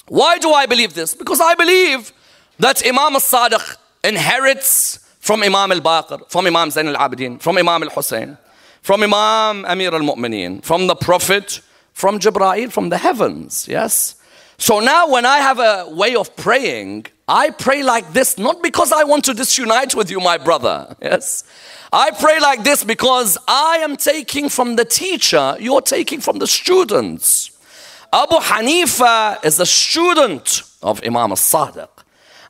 [0.07, 1.15] why do I believe this?
[1.15, 2.13] Because I believe
[2.59, 8.37] that Imam al-Sadiq inherits from Imam al-Baqir, from Imam Zain al-Abidin, from Imam al-Hussein,
[8.83, 11.61] from Imam Amir al-Mu'mineen, from the Prophet,
[11.93, 13.67] from Jibra'il, from the heavens.
[13.67, 14.20] Yes?
[14.61, 18.91] So now, when I have a way of praying, I pray like this, not because
[18.91, 20.95] I want to disunite with you, my brother.
[21.01, 21.43] Yes.
[21.91, 26.45] I pray like this because I am taking from the teacher, you're taking from the
[26.45, 27.49] students.
[28.13, 31.89] Abu Hanifa is a student of Imam al Sadiq.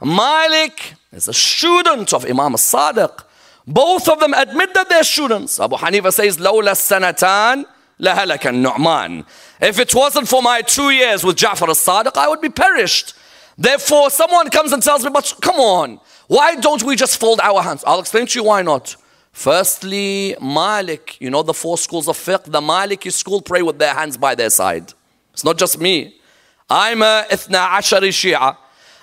[0.04, 3.24] Malik is a student of Imam al Sadiq.
[3.66, 5.62] Both of them admit that they're students.
[5.62, 7.66] Abu Hanifa says, Lawla sanatan
[8.01, 9.25] لهلك النعمان.
[9.61, 13.15] If it wasn't for my two years with Ja'far al-Sadiq, I would be perished.
[13.59, 17.63] Therefore, someone comes and tells me, but come on, why don't we just fold our
[17.63, 17.83] hands?
[17.87, 18.97] I'll explain to you why not.
[19.33, 23.95] Firstly, Malik, you know the four schools of fiqh, the Maliki school pray with their
[23.95, 24.93] hands by their side.
[25.33, 26.21] It's not just me.
[26.69, 28.57] I'm a Ithna Ashari Shia.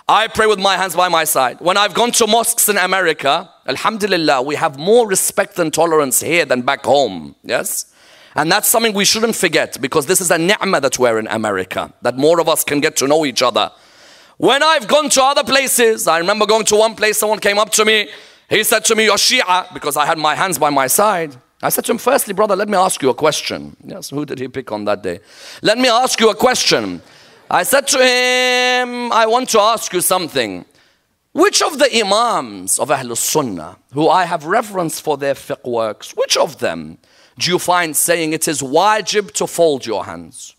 [0.08, 1.62] I pray with my hands by my side.
[1.62, 6.46] When I've gone to mosques in America, Alhamdulillah, we have more respect and tolerance here
[6.46, 7.36] than back home.
[7.44, 7.94] Yes?
[8.39, 11.93] And that's something we shouldn't forget because this is a ni'mah that we're in America,
[12.03, 13.73] that more of us can get to know each other.
[14.37, 17.71] When I've gone to other places, I remember going to one place, someone came up
[17.71, 18.09] to me.
[18.49, 21.35] He said to me, You're Shia, because I had my hands by my side.
[21.61, 23.77] I said to him, Firstly, brother, let me ask you a question.
[23.85, 25.19] Yes, who did he pick on that day?
[25.63, 27.03] Let me ask you a question.
[27.51, 30.65] I said to him, I want to ask you something.
[31.33, 36.13] Which of the Imams of Ahlul Sunnah, who I have reverence for their fiqh works,
[36.13, 36.99] which of them
[37.39, 40.55] do you find saying it is wajib to fold your hands?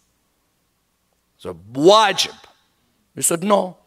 [1.38, 2.36] So, wajib.
[3.16, 3.78] He said, no.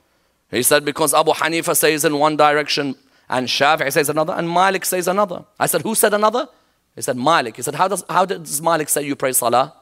[0.50, 2.94] He said, because Abu Hanifa says in one direction,
[3.28, 5.44] and Shafi'i says another, and Malik says another.
[5.58, 6.48] I said, who said another?
[6.94, 7.56] He said, Malik.
[7.56, 9.72] He said, how does, how does Malik say you pray salah?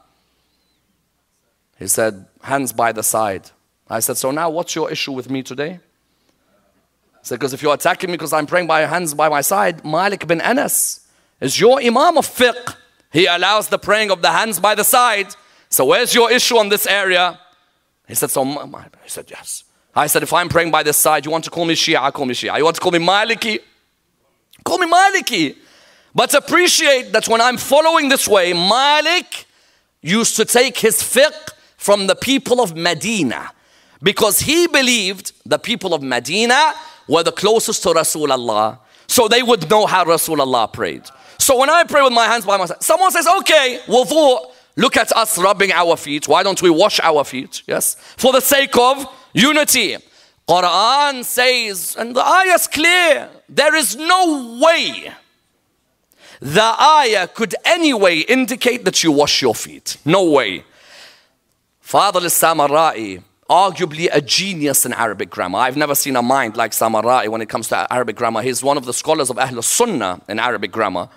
[1.77, 3.51] He said, hands by the side.
[3.89, 5.73] I said, so now what's your issue with me today?
[5.73, 9.83] He said, because if you're attacking me because I'm praying by hands by my side,
[9.83, 11.05] Malik bin Anas
[11.41, 12.75] is your imam of fiqh.
[13.11, 15.27] He allows the praying of the hands by the side.
[15.69, 17.39] So where's your issue on this area?
[18.07, 19.63] He said, so, he said, yes.
[19.95, 22.25] I said, if I'm praying by this side, you want to call me Shia, call
[22.25, 22.57] me Shia.
[22.57, 23.59] You want to call me Maliki?
[24.63, 25.57] Call me Maliki.
[26.15, 29.45] But appreciate that when I'm following this way, Malik
[30.01, 33.51] used to take his fiqh from the people of Medina
[34.01, 36.73] because he believed the people of Medina
[37.07, 38.79] were the closest to Rasulullah.
[39.07, 41.03] So they would know how Rasulullah prayed.
[41.41, 44.95] So when I pray with my hands by my side, someone says, okay, wudu, look
[44.95, 46.27] at us rubbing our feet.
[46.27, 47.63] Why don't we wash our feet?
[47.65, 47.95] Yes.
[48.17, 49.97] For the sake of unity.
[50.47, 55.11] Quran says, and the ayah is clear, there is no way
[56.41, 59.97] the ayah could anyway indicate that you wash your feet.
[60.05, 60.63] No way.
[61.83, 65.59] Fadl al-Samarai, arguably a genius in Arabic grammar.
[65.59, 68.41] I've never seen a mind like Samarai when it comes to Arabic grammar.
[68.41, 71.09] He's one of the scholars of Ahl Sunnah in Arabic grammar.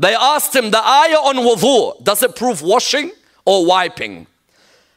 [0.00, 3.12] They asked him, the ayah on wudu, does it prove washing
[3.44, 4.26] or wiping?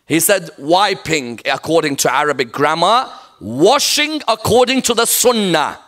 [0.06, 5.80] He said, wiping according to Arabic grammar, washing according to the sunnah.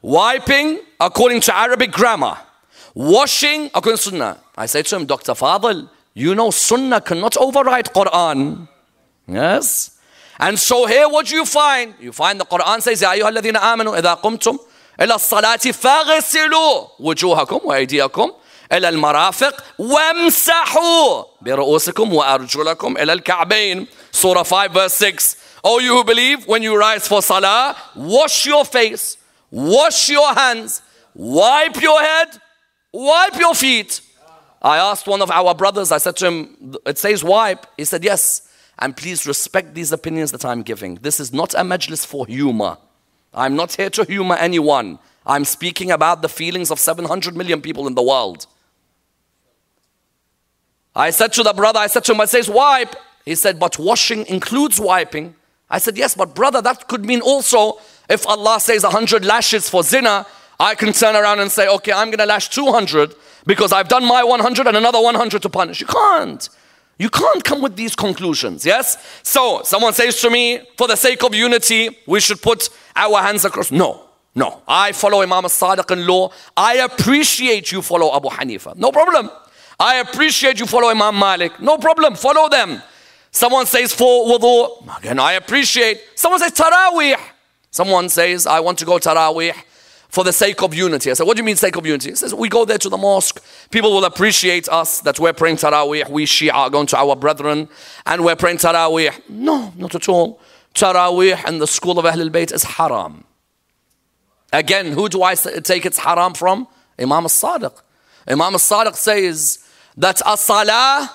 [0.00, 2.38] Wiping according to Arabic grammar.
[2.94, 4.38] Washing according to sunnah.
[4.56, 5.32] I say to him, Dr.
[5.32, 8.68] Fadl, you know sunnah cannot override Quran.
[9.26, 9.98] Yes?
[10.38, 11.94] And so here what do you find?
[12.00, 14.58] You find the Quran says, يا أيها الذين آمنوا إذا قمتم
[15.00, 18.32] إلى الصلاة فاغسلوا وجوهكم وأيديكم
[18.72, 26.46] إلى المرافق وامسحوا برؤوسكم وأرجلكم إلى الكعبين Surah 5 verse 6 Oh you who believe
[26.46, 29.18] when you rise for salah wash your face
[29.50, 30.82] wash your hands
[31.14, 32.28] wipe your head
[32.92, 34.00] wipe your feet
[34.62, 38.02] I asked one of our brothers I said to him it says wipe he said
[38.04, 42.26] yes and please respect these opinions that I'm giving this is not a majlis for
[42.26, 42.78] humor
[43.33, 47.87] I'm not here to humor anyone I'm speaking about the feelings of 700 million people
[47.87, 48.47] in the world
[50.95, 52.95] I said to the brother, I said to him, I says wipe.
[53.23, 55.35] He said, but washing includes wiping.
[55.69, 57.79] I said, yes, but brother, that could mean also
[58.09, 60.25] if Allah says 100 lashes for zina,
[60.59, 63.15] I can turn around and say, okay, I'm going to lash 200
[63.45, 65.79] because I've done my 100 and another 100 to punish.
[65.79, 66.49] You can't.
[66.99, 68.97] You can't come with these conclusions, yes?
[69.23, 73.45] So, someone says to me, for the sake of unity, we should put our hands
[73.45, 73.71] across.
[73.71, 74.01] No,
[74.35, 74.61] no.
[74.67, 76.31] I follow Imam al-Sadiq in law.
[76.55, 78.75] I appreciate you follow Abu Hanifa.
[78.75, 79.29] No problem.
[79.79, 81.59] I appreciate you follow Imam Malik.
[81.59, 82.81] No problem, follow them.
[83.31, 84.97] Someone says for wudu.
[84.97, 86.01] Again, I appreciate.
[86.15, 87.17] Someone says tarawih.
[87.71, 89.53] Someone says, I want to go tarawih
[90.09, 91.09] for the sake of unity.
[91.09, 92.09] I said, what do you mean sake of unity?
[92.09, 93.41] He says, we go there to the mosque.
[93.71, 96.09] People will appreciate us that we're praying tarawih.
[96.09, 97.69] We Shia are going to our brethren
[98.05, 99.29] and we're praying tarawih.
[99.29, 100.41] No, not at all.
[100.73, 103.23] Tarawih in the school of Ahlul Bayt is haram.
[104.53, 106.67] Again, who do I take it's haram from?
[106.99, 107.81] Imam al-Sadiq.
[108.27, 109.59] Imam al-Sadiq says,
[109.97, 111.11] that a salah,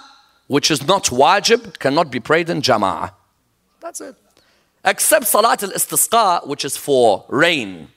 [0.47, 3.13] which is not wajib, cannot be prayed in jama'ah.
[3.81, 4.17] That's it.
[4.85, 7.89] Except salat al-istisqa, which is for rain.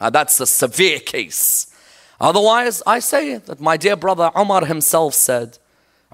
[0.00, 1.72] Uh, that's a severe case.
[2.20, 5.58] Otherwise, I say that my dear brother Umar himself said,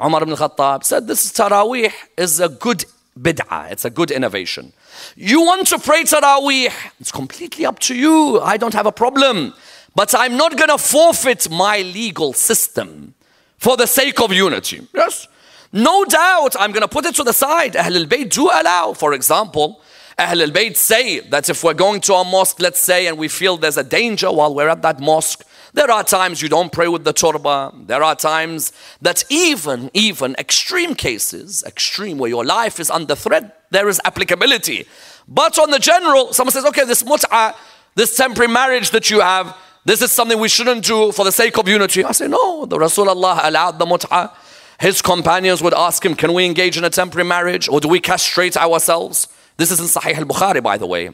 [0.03, 2.85] Umar ibn Khattab said, this Taraweeh is a good
[3.19, 4.73] bid'ah, it's a good innovation.
[5.17, 8.41] You want to pray Taraweeh, it's completely up to you.
[8.41, 9.55] I don't have a problem.
[9.95, 13.15] But I'm not going to forfeit my legal system
[13.59, 14.87] for the sake of unity.
[14.95, 15.29] Yes.
[15.73, 17.77] No doubt, I'm going to put it to the side.
[17.77, 19.81] Ahl al-Bayt do allow, for example,
[20.19, 23.57] Ahl al-Bayt say that if we're going to a mosque, let's say, and we feel
[23.57, 25.45] there's a danger while we're at that mosque,
[25.75, 27.73] there are times you don't pray with the turba.
[27.87, 33.65] There are times that even, even extreme cases, extreme where your life is under threat,
[33.71, 34.87] there is applicability.
[35.27, 37.55] But on the general, someone says, okay, this mut'ah,
[37.95, 41.57] this temporary marriage that you have, this is something we shouldn't do for the sake
[41.57, 42.05] of unity.
[42.05, 44.33] I say, no, the Rasulullah allowed the mut'ah.
[44.79, 47.99] His companions would ask him, can we engage in a temporary marriage or do we
[47.99, 49.29] castrate ourselves?
[49.57, 51.11] This is in Sahih al-Bukhari, by the way.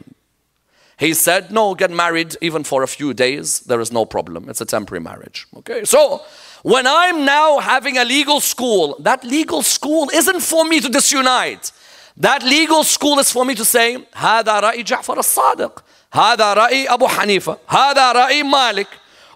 [0.98, 3.60] He said, no, get married even for a few days.
[3.60, 4.48] There is no problem.
[4.48, 5.46] It's a temporary marriage.
[5.56, 6.22] Okay, so
[6.62, 11.72] when I'm now having a legal school, that legal school isn't for me to disunite.
[12.16, 15.82] That legal school is for me to say, هذا رأي جعفر الصادق.
[16.14, 18.86] هذا رأي أبو حنيفة هذا رأي مالك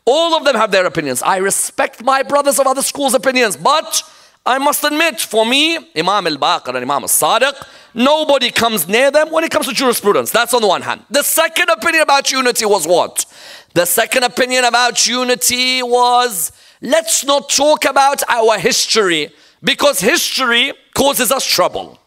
[0.07, 4.03] all of them have their opinions I respect my brothers of other schools opinions but
[4.46, 9.44] I must admit for me Imam al-Baqir and Imam al-Sadiq nobody comes near them when
[9.44, 10.32] it comes to jurisprudence.
[10.32, 11.06] That's on the one hand.
[11.10, 13.26] The second opinion about unity was what?
[13.74, 19.30] The second opinion about unity was let's not talk about our history
[19.64, 21.98] because history causes us trouble.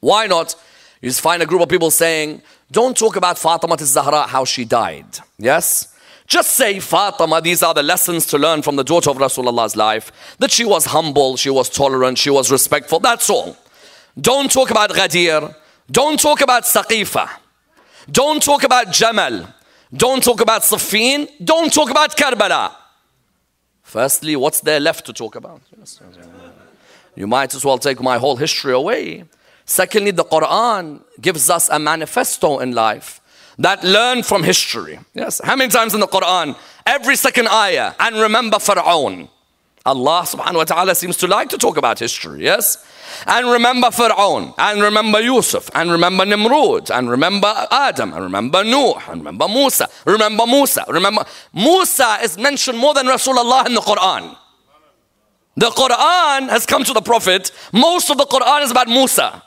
[0.00, 0.54] Why not?
[1.00, 4.66] You just find a group of people saying don't talk about Fatima al-Zahra, how she
[4.66, 5.06] died.
[5.38, 5.89] Yes?
[6.30, 10.12] Just say Fatima, these are the lessons to learn from the daughter of Rasulullah's life.
[10.38, 13.00] That she was humble, she was tolerant, she was respectful.
[13.00, 13.56] That's all.
[14.18, 15.52] Don't talk about Ghadir.
[15.90, 17.28] Don't talk about Saqifa.
[18.08, 19.52] Don't talk about Jamal.
[19.92, 21.28] Don't talk about Siffin.
[21.42, 22.76] Don't talk about Karbala.
[23.82, 25.60] Firstly, what's there left to talk about?
[27.16, 29.24] You might as well take my whole history away.
[29.64, 33.19] Secondly, the Quran gives us a manifesto in life
[33.60, 34.98] that learn from history.
[35.14, 36.56] Yes, how many times in the Quran?
[36.84, 39.28] Every second ayah, and remember Pharaoh.
[39.86, 42.84] Allah subhanahu wa ta'ala seems to like to talk about history, yes?
[43.26, 49.02] And remember Fir'aun, and remember Yusuf, and remember Nimrod, and remember Adam, and remember Noah,
[49.08, 54.36] and remember Musa, remember Musa, remember Musa is mentioned more than Rasulullah in the Quran.
[55.56, 59.42] The Quran has come to the Prophet, most of the Quran is about Musa.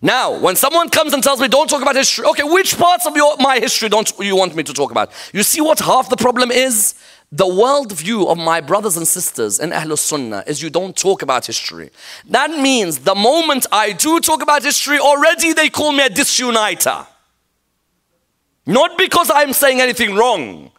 [0.00, 3.16] Now, when someone comes and tells me, don't talk about history, okay, which parts of
[3.16, 5.10] your, my history don't you want me to talk about?
[5.32, 6.94] You see what half the problem is?
[7.30, 11.44] The worldview of my brothers and sisters in Ahlul Sunnah is you don't talk about
[11.46, 11.90] history.
[12.28, 17.06] That means the moment I do talk about history, already they call me a disuniter.
[18.64, 20.70] Not because I'm saying anything wrong,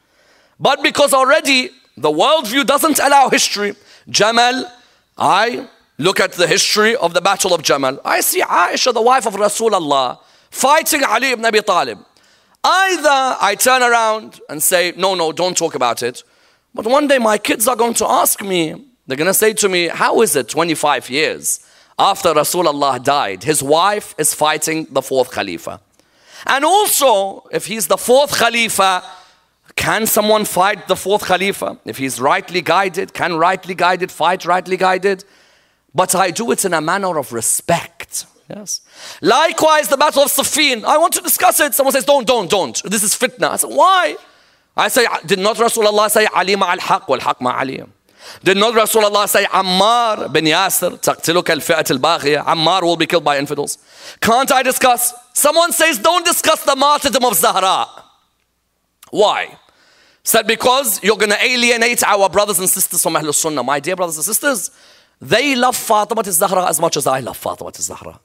[0.59, 3.75] but because already the worldview doesn't allow history.
[4.07, 4.65] Jamal,
[5.17, 5.67] I
[5.99, 7.99] look at the history of the Battle of Jamal.
[8.03, 10.19] I see Aisha, the wife of Rasulullah,
[10.49, 11.99] fighting Ali ibn Abi Talib.
[12.63, 16.23] Either I turn around and say, no, no, don't talk about it.
[16.73, 19.69] But one day my kids are going to ask me, they're going to say to
[19.69, 21.65] me, How is it 25 years
[21.97, 23.43] after Rasulullah died?
[23.43, 25.81] His wife is fighting the fourth Khalifa.
[26.45, 29.03] And also, if he's the fourth Khalifa,
[29.75, 31.79] can someone fight the fourth Khalifa?
[31.85, 35.25] If he's rightly guided, can rightly guided fight rightly guided?
[35.99, 38.25] but I do it in a manner of respect.
[38.49, 38.79] Yes.
[39.21, 40.85] Likewise, the Battle of Siffin.
[40.85, 41.73] I want to discuss it.
[41.73, 42.81] Someone says, don't, don't, don't.
[42.85, 43.49] This is fitna.
[43.49, 44.15] I said, why?
[44.77, 47.83] I say, ah, did not Rasulullah say, Ali ma'al haq wal haq Ali?
[48.45, 50.91] Did not Rasulullah say, Ammar bin Yasir,
[51.49, 53.77] al-fi'at al-baghiyah, Ammar will be killed by infidels?
[54.21, 55.13] Can't I discuss?
[55.33, 57.87] Someone says, don't discuss the martyrdom of Zahra.
[59.11, 59.57] Why?
[60.23, 63.63] Said, because you're going to alienate our brothers and sisters from Ahlul Sunnah.
[63.63, 64.71] My dear brothers and sisters,
[65.21, 68.19] they love Fatima Zahra as much as I love Fatima Zahra.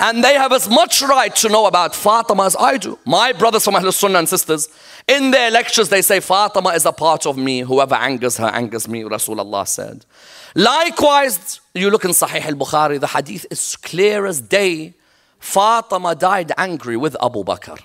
[0.00, 2.98] And they have as much right to know about Fatima as I do.
[3.04, 4.68] My brothers from Ahlul Sunnah and sisters,
[5.06, 7.60] in their lectures, they say, Fatima is a part of me.
[7.60, 10.06] Whoever angers her, angers me, Rasulullah said.
[10.54, 14.94] Likewise, you look in Sahih al Bukhari, the hadith is clear as day.
[15.38, 17.78] Fatima died angry with Abu Bakr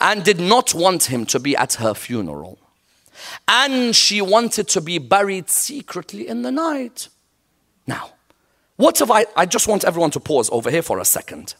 [0.00, 2.58] and did not want him to be at her funeral.
[3.48, 7.08] And she wanted to be buried secretly in the night.
[7.90, 8.10] Now,
[8.76, 9.26] what have I?
[9.34, 11.54] I just want everyone to pause over here for a second.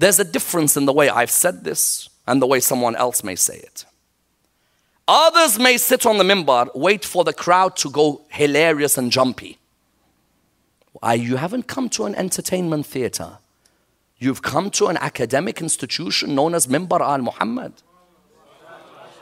[0.00, 3.36] There's a difference in the way I've said this and the way someone else may
[3.36, 3.84] say it.
[5.06, 9.58] Others may sit on the mimbar, wait for the crowd to go hilarious and jumpy.
[10.94, 13.38] Why, you haven't come to an entertainment theater.
[14.18, 17.74] You've come to an academic institution known as Mimbar al Muhammad.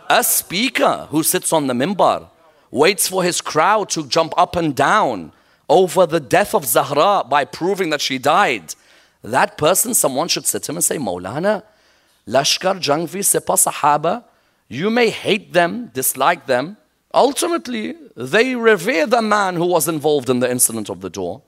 [0.08, 2.28] A speaker who sits on the mimbar
[2.70, 5.32] waits for his crowd to jump up and down
[5.72, 8.74] over the death of Zahra by proving that she died,
[9.22, 11.62] that person, someone should sit him and say, Maulana,
[12.28, 14.24] Lashkar Jhangvi Sipa Sahaba,
[14.68, 16.76] you may hate them, dislike them.
[17.14, 21.40] Ultimately, they revere the man who was involved in the incident of the door.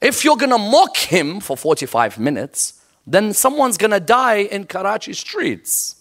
[0.00, 4.64] If you're going to mock him for 45 minutes, then someone's going to die in
[4.64, 5.96] Karachi streets.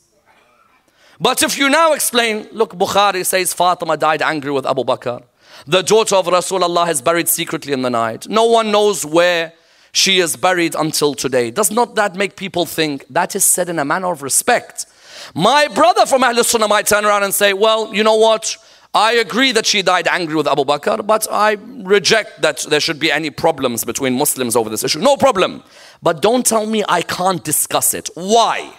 [1.20, 5.24] But if you now explain, look, Bukhari says Fatima died angry with Abu Bakr.
[5.66, 8.28] The daughter of Rasulullah is buried secretly in the night.
[8.30, 9.54] No one knows where
[9.92, 11.50] she is buried until today.
[11.52, 14.86] Does not that make people think that is said in a manner of respect?
[15.34, 18.58] My brother from Ahlul Sunnah might turn around and say, Well, you know what?
[18.94, 23.00] I agree that she died angry with Abu Bakr, but I reject that there should
[23.00, 25.00] be any problems between Muslims over this issue.
[25.00, 25.64] No problem.
[26.02, 28.10] But don't tell me I can't discuss it.
[28.16, 28.74] Why?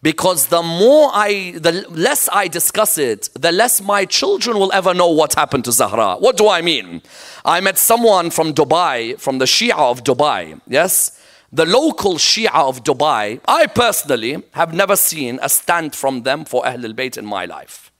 [0.00, 4.94] Because the more I, the less I discuss it, the less my children will ever
[4.94, 6.16] know what happened to Zahra.
[6.16, 7.02] What do I mean?
[7.44, 10.60] I met someone from Dubai, from the Shia of Dubai.
[10.68, 11.20] Yes?
[11.52, 16.64] The local Shia of Dubai, I personally have never seen a stand from them for
[16.64, 17.90] Ahl al Bayt in my life.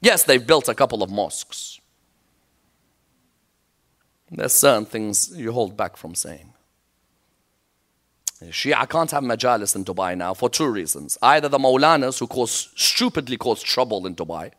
[0.00, 1.80] Yes, they've built a couple of mosques.
[4.30, 6.52] There's certain things you hold back from saying.
[8.46, 11.18] Shia can't have majalis in Dubai now for two reasons.
[11.22, 14.52] Either the Maulanas who cause, stupidly cause trouble in Dubai.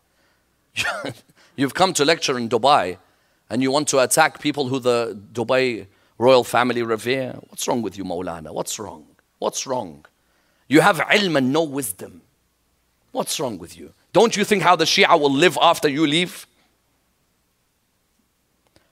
[1.55, 2.97] You've come to lecture in Dubai
[3.49, 7.35] and you want to attack people who the Dubai royal family revere.
[7.47, 8.53] What's wrong with you, Maulana?
[8.53, 9.05] What's wrong?
[9.39, 10.05] What's wrong?
[10.67, 12.21] You have ilm and no wisdom.
[13.11, 13.93] What's wrong with you?
[14.13, 16.45] Don't you think how the Shia will live after you leave?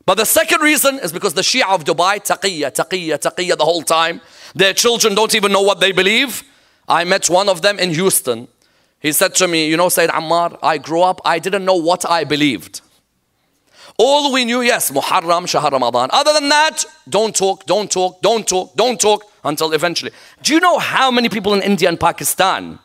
[0.06, 3.84] But the second reason is because the Shia of Dubai, taqiyya, taqiyya, taqiyya the whole
[3.84, 4.22] time.
[4.56, 6.44] Their children don't even know what they believe.
[6.88, 8.48] I met one of them in Houston.
[9.00, 12.10] He said to me, You know, Sayyid Ammar, I grew up, I didn't know what
[12.10, 12.82] I believed.
[14.00, 16.10] All we knew, yes, Muharram, Shahar Ramadan.
[16.12, 20.12] Other than that, don't talk, don't talk, don't talk, don't talk until eventually.
[20.44, 22.78] Do you know how many people in India and Pakistan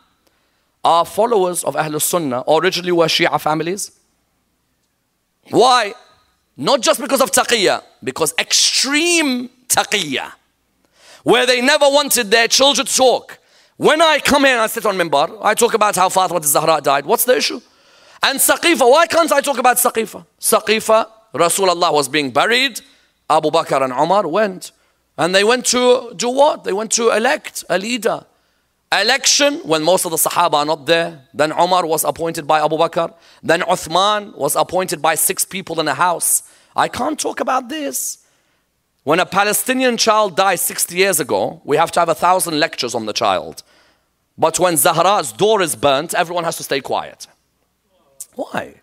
[0.83, 3.91] are followers of Ahlul Sunnah, originally were Shia families?
[5.49, 5.93] Why?
[6.57, 10.31] Not just because of taqiyya, because extreme taqiyya,
[11.23, 13.39] where they never wanted their children to talk.
[13.77, 16.79] When I come here and I sit on Mimbar, I talk about how Fatima Zahra
[16.79, 17.05] died.
[17.05, 17.59] What's the issue?
[18.21, 20.25] And Saqifa, why can't I talk about Saqifa?
[20.39, 22.79] Saqifa, Rasulullah was being buried.
[23.29, 24.71] Abu Bakr and Umar went.
[25.17, 26.63] And they went to do what?
[26.63, 28.25] They went to elect a leader.
[28.91, 31.27] Election, when most of the Sahaba are not there.
[31.33, 33.13] Then Umar was appointed by Abu Bakr.
[33.41, 36.43] Then Uthman was appointed by six people in a house.
[36.75, 38.22] I can't talk about this.
[39.03, 42.95] When a Palestinian child dies 60 years ago, we have to have a thousand lectures
[42.95, 43.63] on the child.
[44.37, 47.27] But when Zahra's door is burnt, everyone has to stay quiet.
[48.35, 48.75] Why?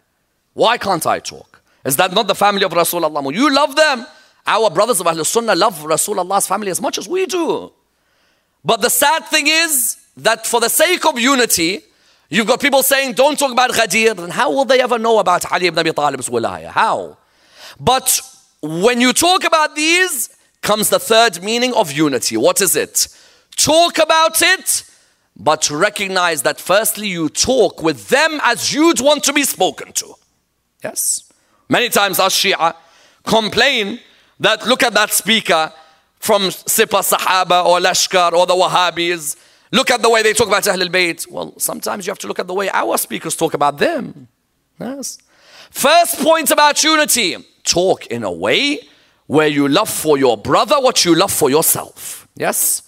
[0.53, 1.63] Why can't I talk?
[1.85, 3.35] Is that not the family of Rasulullah?
[3.35, 4.07] You love them.
[4.47, 7.73] Our brothers of Ahlul Sunnah love Rasulullah's family as much as we do.
[8.65, 11.81] But the sad thing is that for the sake of unity,
[12.29, 14.15] you've got people saying, don't talk about Ghadir.
[14.15, 16.69] Then how will they ever know about Ali ibn Abi Talib's wilaya?
[16.69, 17.17] How?
[17.79, 18.21] But
[18.63, 20.31] when you talk about these,
[20.63, 22.37] comes the third meaning of unity.
[22.37, 23.09] What is it?
[23.57, 24.85] Talk about it
[25.41, 30.15] but recognize that firstly you talk with them as you'd want to be spoken to.
[30.85, 31.33] Yes.
[31.69, 32.75] Many times us Shia
[33.25, 34.01] complain
[34.39, 35.73] that look at that speaker
[36.19, 39.37] from Sipa Sahaba or Lashkar or the Wahhabis.
[39.73, 41.31] Look at the way they talk about Ahlul Bayt.
[41.31, 44.29] Well, sometimes you have to look at the way our speakers talk about them.
[44.79, 45.19] Yes.
[45.71, 48.80] First point about unity talk in a way
[49.28, 52.28] where you love for your brother what you love for yourself.
[52.36, 52.84] Yes.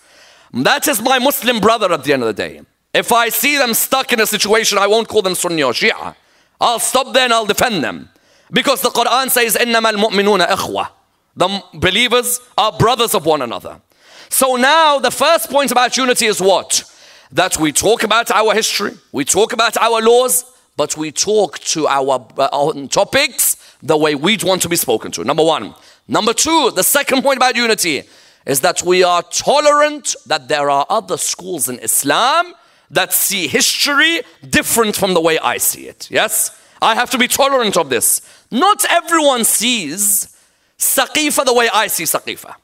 [0.54, 2.62] That is my Muslim brother at the end of the day.
[2.94, 6.16] If I see them stuck in a situation, I won't call them Sunni or Shia.
[6.60, 8.10] I'll stop there and I'll defend them.
[8.52, 10.90] Because the Quran says, إِنَّمَا الْمُؤْمِنُونَ إِخْوَةً
[11.36, 13.82] The believers are brothers of one another.
[14.30, 16.84] So now the first point about unity is what?
[17.32, 20.46] That we talk about our history, we talk about our laws,
[20.83, 25.23] but we talk to our uh, topics the way we'd want to be spoken to.
[25.23, 25.77] Number one.
[26.09, 28.03] Number two, the second point about unity
[28.45, 32.53] is that we are tolerant that there are other schools in Islam
[32.91, 36.11] that see history different from the way I see it.
[36.11, 36.61] Yes?
[36.91, 38.21] I have to be tolerant of this.
[38.51, 40.37] Not everyone sees
[40.81, 42.57] Saqifa the way I see Saqifa.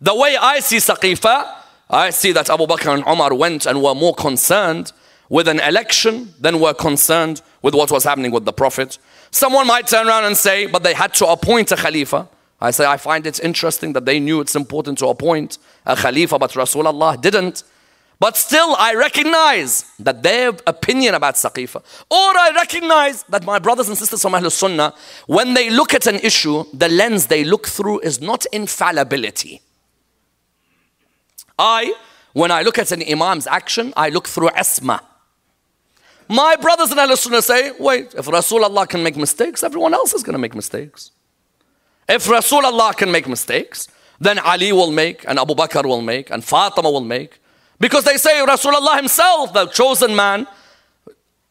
[0.00, 1.52] The way I see Saqifa,
[1.90, 4.92] I see that Abu Bakr and Umar went and were more concerned
[5.28, 8.98] with an election than were concerned with what was happening with the Prophet.
[9.30, 12.28] Someone might turn around and say, but they had to appoint a Khalifa.
[12.60, 16.38] I say, I find it interesting that they knew it's important to appoint a Khalifa,
[16.38, 17.64] but Rasulullah didn't.
[18.18, 21.76] But still, I recognize that their opinion about Saqifa,
[22.10, 24.94] or I recognize that my brothers and sisters from Ahlul Sunnah,
[25.26, 29.60] when they look at an issue, the lens they look through is not infallibility.
[31.58, 31.94] I,
[32.32, 35.02] when I look at an Imam's action, I look through Asma.
[36.28, 40.22] My brothers in Ahlul Sunnah say, wait, if Rasulullah can make mistakes, everyone else is
[40.22, 41.12] going to make mistakes.
[42.08, 43.88] If Rasulullah can make mistakes,
[44.20, 47.40] then Ali will make, and Abu Bakr will make, and Fatima will make.
[47.78, 50.46] Because they say Rasulullah himself, the chosen man,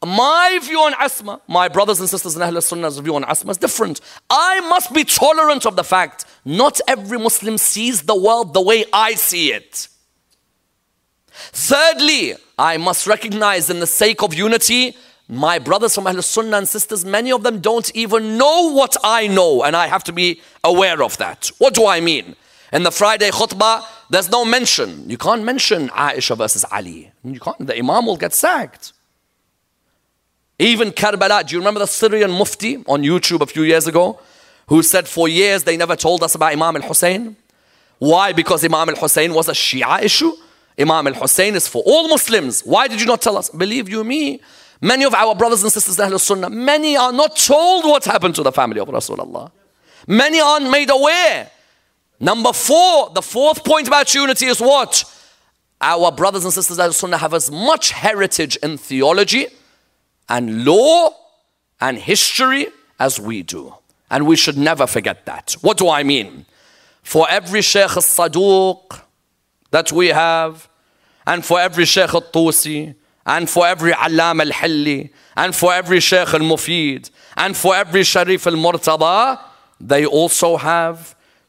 [0.04, 3.58] my view on Asma, my brothers and sisters in Ahl Sunnah's view on Asma is
[3.58, 4.02] different.
[4.30, 8.86] I must be tolerant of the fact not every Muslim sees the world the way
[8.94, 9.88] I see it.
[11.52, 14.96] Thirdly, I must recognize in the sake of unity
[15.28, 19.28] my brothers from Ahlul Sunnah and sisters, many of them don't even know what I
[19.28, 21.50] know, and I have to be aware of that.
[21.58, 22.36] What do I mean?
[22.72, 25.10] In the Friday khutbah, there's no mention.
[25.10, 27.12] You can't mention Aisha versus Ali.
[27.24, 27.66] You can't.
[27.66, 28.94] The Imam will get sacked.
[30.60, 34.20] Even Karbala, do you remember the Syrian Mufti on YouTube a few years ago
[34.68, 37.36] who said for years they never told us about Imam al Hussein?
[37.98, 38.32] Why?
[38.32, 40.32] Because Imam al Hussein was a Shia issue.
[40.80, 42.62] Imam al Hussein is for all Muslims.
[42.62, 43.50] Why did you not tell us?
[43.50, 44.42] Believe you me,
[44.82, 48.44] Many of our brothers and sisters Ahlul Sunnah, many are not told what happened to
[48.44, 49.52] the family of Rasulullah.
[50.08, 51.50] Many aren't made aware.
[52.20, 55.04] Number four, the fourth point about unity is what?
[55.82, 59.48] Our brothers and sisters Ahlul Sunnah have as much heritage in theology
[60.30, 61.10] and law
[61.82, 62.68] and history
[63.00, 63.74] as we do.
[64.12, 65.56] And we should never forget that.
[65.62, 66.46] What do I mean?
[67.02, 69.02] For every Shaykh al-Saduq
[69.76, 70.70] that we have,
[71.28, 72.96] and for every Shaykh al-Tusi,
[73.26, 78.04] and for every Allam al Hilli, and for every Shaykh al Mufid, and for every
[78.04, 79.38] Sharif al Murtada,
[79.92, 80.98] they also have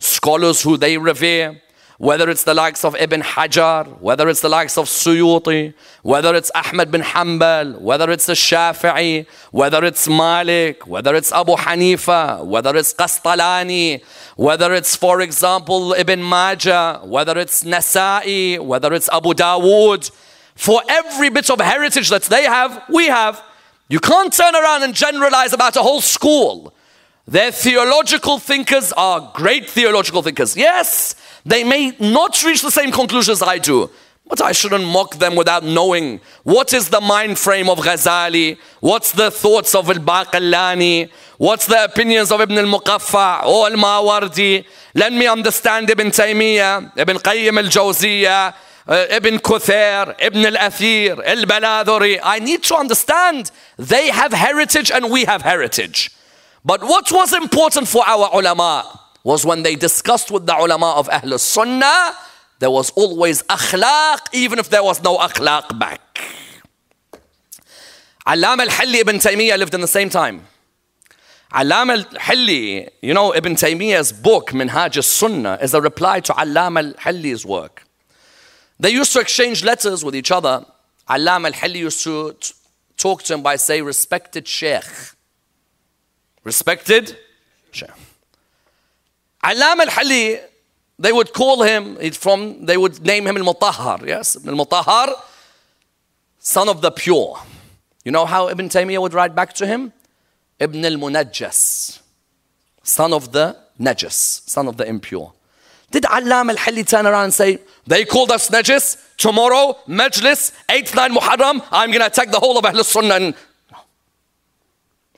[0.00, 1.62] scholars who they revere.
[1.98, 5.72] Whether it's the likes of Ibn Hajar, whether it's the likes of Suyuti,
[6.02, 11.56] whether it's Ahmed bin Hanbal, whether it's the Shafi'i, whether it's Malik, whether it's Abu
[11.56, 14.02] Hanifa, whether it's Qastalani,
[14.36, 20.10] whether it's, for example, Ibn Majah, whether it's Nasa'i, whether it's Abu Dawood,
[20.54, 23.42] for every bit of heritage that they have, we have.
[23.88, 26.74] You can't turn around and generalize about a whole school.
[27.28, 30.56] Their theological thinkers are great theological thinkers.
[30.56, 33.90] Yes, they may not reach the same conclusions I do,
[34.28, 39.10] but I shouldn't mock them without knowing what is the mind frame of Ghazali, what's
[39.10, 44.64] the thoughts of al-Baqillani, what's the opinions of Ibn al-Muqaffa or al-Mawardi.
[44.94, 48.54] Let me understand Ibn Taymiyyah, Ibn Qayyim al-Jawziyah,
[48.86, 52.20] uh, Ibn Kathir, Ibn al-Athir, al-Baladhuri.
[52.22, 56.15] I need to understand they have heritage and we have heritage.
[56.66, 61.08] But what was important for our ulama was when they discussed with the ulama of
[61.08, 62.12] Ahl Sunnah,
[62.58, 66.00] there was always akhlaq, even if there was no akhlaq back.
[68.26, 70.44] Alam al-Hilli ibn Taymiyyah lived in the same time.
[71.52, 77.46] Alam al-Hilli, you know, Ibn Taymiyyah's book, Minhaj al-Sunnah, is a reply to Alam al-Hilli's
[77.46, 77.84] work.
[78.80, 80.66] They used to exchange letters with each other.
[81.08, 82.34] Alam al-Hilli used to
[82.96, 84.82] talk to him by saying, respected Sheikh.
[86.46, 87.18] Respected
[87.72, 87.90] Sheikh.
[89.42, 90.38] Alam al-Hilli,
[90.96, 94.36] they would call him from, they would name him al-Mutahhar, yes?
[94.46, 95.12] Al-Mutahhar,
[96.38, 97.36] son of the pure.
[98.04, 99.92] You know how Ibn Taymiyyah would write back to him?
[100.60, 102.00] Ibn al-Munajjas,
[102.84, 105.32] son of the Najas, son of the impure.
[105.90, 111.12] Did Allam al-Hilli turn around and say, they called us Najis, tomorrow, Majlis, 8th 9
[111.12, 113.18] Muharram, I'm going to attack the whole of Ahl Sunnah.
[113.18, 113.32] No.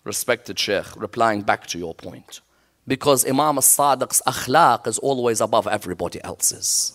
[0.09, 2.41] Respected Sheikh, replying back to your point.
[2.87, 6.95] Because Imam al-Sadiq's akhlaq is always above everybody else's.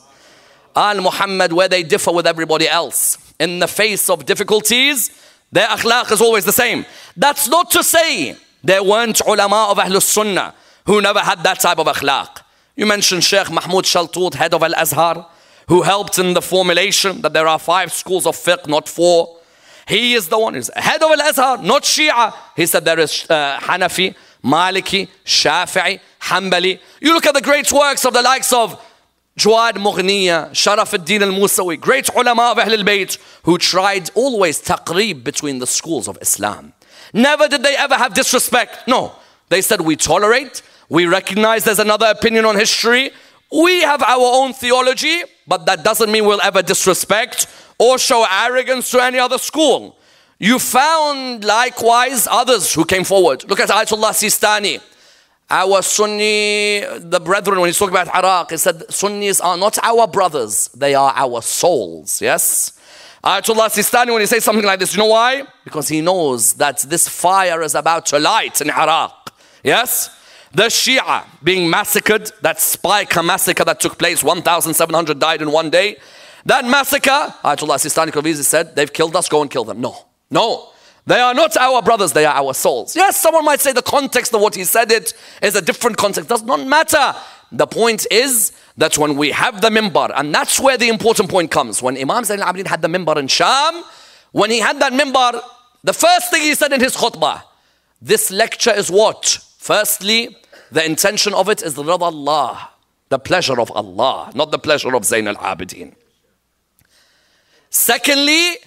[0.76, 5.12] Al Muhammad, where they differ with everybody else, in the face of difficulties,
[5.52, 6.86] their akhlaq is always the same.
[7.16, 10.56] That's not to say there weren't ulama of Ahl Sunnah
[10.88, 12.42] who never had that type of akhlaq.
[12.76, 15.30] You mentioned Sheikh Mahmoud Shaltut, head of Al Azhar,
[15.68, 19.38] who helped in the formulation that there are five schools of fiqh, not four.
[19.88, 22.34] He is the one who's head of Al Azhar, not Shia.
[22.56, 26.80] He said there is uh, Hanafi, Maliki, Shafi'i, Hanbali.
[27.02, 28.80] You look at the great works of the likes of
[29.38, 35.60] Jawad Mughniya, Sharaf al-Din al-Musawi, great ulama of Ahl al-Bayt who tried always taqreeb between
[35.60, 36.74] the schools of Islam.
[37.14, 38.88] Never did they ever have disrespect.
[38.88, 39.14] No.
[39.50, 43.12] They said we tolerate, we recognize there's another opinion on history.
[43.52, 47.48] We have our own theology, but that doesn't mean we'll ever disrespect
[47.84, 49.98] or show arrogance to any other school.
[50.40, 53.48] You found likewise others who came forward.
[53.50, 54.82] Look at Ayatollah Sistani.
[55.50, 60.08] Our Sunni, the brethren, when he's talking about Iraq, he said Sunnis are not our
[60.08, 62.22] brothers, they are our souls.
[62.22, 62.80] Yes?
[63.24, 65.44] Ayatollah Sistani, when he says something like this, you know why?
[65.66, 69.34] Because he knows that this fire is about to light in Iraq.
[69.64, 70.10] Yes?
[70.54, 75.98] The Shia being massacred, that Speicher massacre that took place, 1,700 died in one day.
[76.46, 77.10] That massacre,
[77.44, 79.80] Ayatollah Sistani Khavizi said, they've killed us, go and kill them.
[79.80, 80.70] No, no.
[81.06, 82.96] They are not our brothers, they are our souls.
[82.96, 86.30] Yes, someone might say the context of what he said it is a different context.
[86.30, 87.14] Does not matter.
[87.52, 91.52] The point is that when we have the mimbar, and that's where the important point
[91.52, 91.82] comes.
[91.82, 93.84] When Imam Zain al-Abidin had the mimbar in Sham,
[94.32, 95.42] when he had that mimbar,
[95.84, 97.44] the first thing he said in his khutbah,
[98.02, 99.40] this lecture is what?
[99.58, 100.36] Firstly,
[100.72, 102.70] the intention of it is the Allah,
[103.10, 105.94] the pleasure of Allah, not the pleasure of Zain al-Abidin.
[107.74, 108.58] Secondly,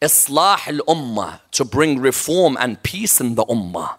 [0.00, 3.96] Islah al-Ummah, to bring reform and peace in the Ummah.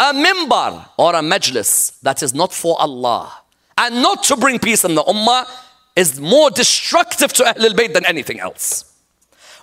[0.00, 3.32] A mimbar or a majlis that is not for Allah
[3.78, 5.48] and not to bring peace in the Ummah
[5.94, 8.92] is more destructive to Ahlul Bayt than anything else.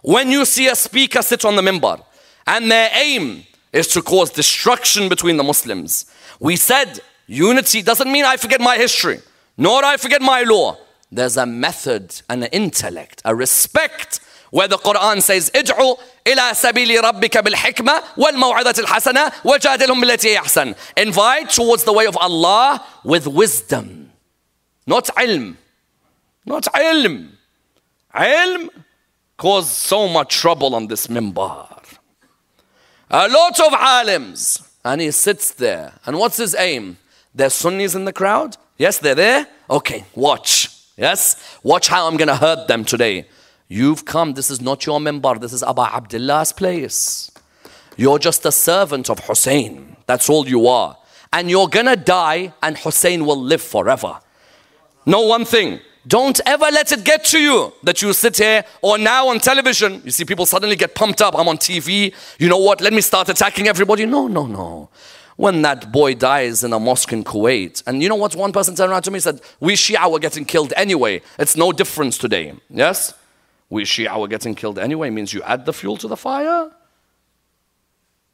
[0.01, 2.01] When you see a speaker sit on the mimbar
[2.47, 6.05] and their aim is to cause destruction between the Muslims,
[6.39, 9.19] we said unity doesn't mean I forget my history,
[9.57, 10.77] nor I forget my law
[11.10, 15.96] There's a method, an intellect, a respect where the Quran says, ادعوا
[16.26, 20.74] إلى سبيل ربك بالحكمة والموعظة الحسنة وجادلهم بالتي أحسن.
[20.96, 24.12] Invite towards the way of Allah with wisdom.
[24.86, 25.56] Not ilm.
[26.44, 27.30] Not ilm.
[28.14, 28.70] Ilm
[29.36, 31.82] caused so much trouble on this mimbar.
[33.10, 34.62] A lot of alims.
[34.84, 35.94] And he sits there.
[36.06, 36.98] And what's his aim?
[37.34, 38.56] There's Sunnis in the crowd?
[38.78, 39.46] Yes, they're there?
[39.68, 40.69] Okay, watch.
[41.01, 41.57] Yes?
[41.63, 43.25] Watch how I'm going to hurt them today.
[43.67, 47.31] You've come, this is not your mimbar, this is Abu Abdullah's place.
[47.97, 49.95] You're just a servant of Hussein.
[50.05, 50.97] That's all you are.
[51.33, 54.19] And you're gonna die, and Hussein will live forever.
[55.05, 58.97] Know one thing don't ever let it get to you that you sit here or
[58.97, 60.01] now on television.
[60.03, 61.37] You see people suddenly get pumped up.
[61.37, 62.13] I'm on TV.
[62.39, 62.81] You know what?
[62.81, 64.05] Let me start attacking everybody.
[64.05, 64.89] No, no, no.
[65.41, 68.35] When that boy dies in a mosque in Kuwait, and you know what?
[68.35, 71.21] One person turned around to me said, We Shia were getting killed anyway.
[71.39, 72.53] It's no difference today.
[72.69, 73.15] Yes?
[73.71, 76.69] we Shia were getting killed anyway means you add the fuel to the fire?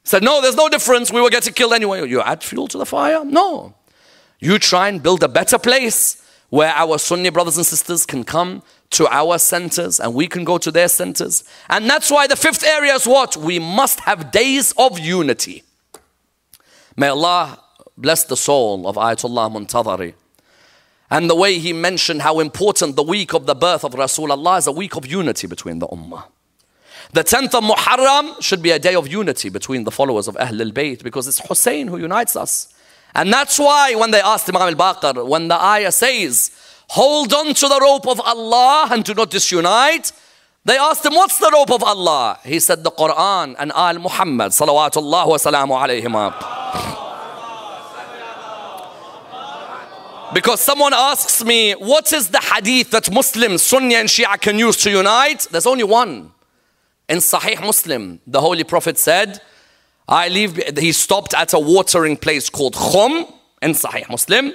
[0.02, 1.12] Said, no, there's no difference.
[1.12, 2.06] We were getting killed anyway.
[2.06, 3.24] You add fuel to the fire?
[3.24, 3.74] No.
[4.40, 8.62] You try and build a better place where our Sunni brothers and sisters can come
[8.90, 11.44] to our centers and we can go to their centers.
[11.68, 13.36] And that's why the fifth area is what?
[13.36, 15.62] We must have days of unity.
[16.98, 17.62] May Allah
[17.96, 20.14] bless the soul of Ayatollah Muntadhari.
[21.08, 24.66] And the way he mentioned how important the week of the birth of Rasulullah is
[24.66, 26.24] a week of unity between the Ummah.
[27.12, 30.60] The 10th of Muharram should be a day of unity between the followers of Ahl
[30.60, 32.74] al-Bayt because it's Hussein who unites us.
[33.14, 36.50] And that's why when they asked Imam al-Baqir, when the ayah says,
[36.88, 40.10] hold on to the rope of Allah and do not disunite,
[40.68, 42.38] they asked him, what's the rope of Allah?
[42.44, 45.74] He said, the Quran and Al Muhammad, salawatullah wa salamu.
[50.34, 54.76] Because someone asks me, what is the hadith that Muslims, Sunni and Shia can use
[54.78, 55.46] to unite?
[55.50, 56.32] There's only one.
[57.08, 59.40] In Sahih Muslim, the Holy Prophet said,
[60.06, 63.26] I leave, he stopped at a watering place called Khum
[63.62, 64.52] in Sahih Muslim.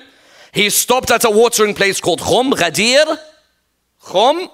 [0.52, 3.18] He stopped at a watering place called Khum, Ghadir.
[4.04, 4.48] Khum.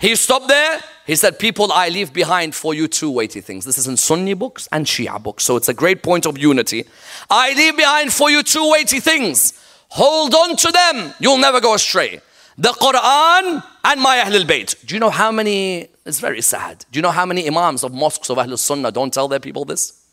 [0.00, 0.80] He stopped there.
[1.06, 3.64] He said, People, I leave behind for you two weighty things.
[3.64, 5.44] This is in Sunni books and Shia books.
[5.44, 6.86] So it's a great point of unity.
[7.28, 9.52] I leave behind for you two weighty things.
[9.88, 11.14] Hold on to them.
[11.20, 12.20] You'll never go astray.
[12.56, 14.86] The Quran and my Ahlul Bayt.
[14.86, 16.86] Do you know how many, it's very sad.
[16.90, 19.64] Do you know how many Imams of mosques of Ahlul Sunnah don't tell their people
[19.64, 20.04] this?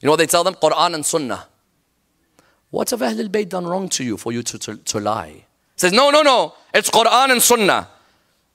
[0.00, 0.54] You know what they tell them?
[0.54, 1.46] Quran and Sunnah.
[2.70, 5.44] What have Ahlul Bayt done wrong to you for you to, to, to lie?
[5.76, 6.54] says, no, no, no.
[6.72, 7.88] It's Quran and Sunnah.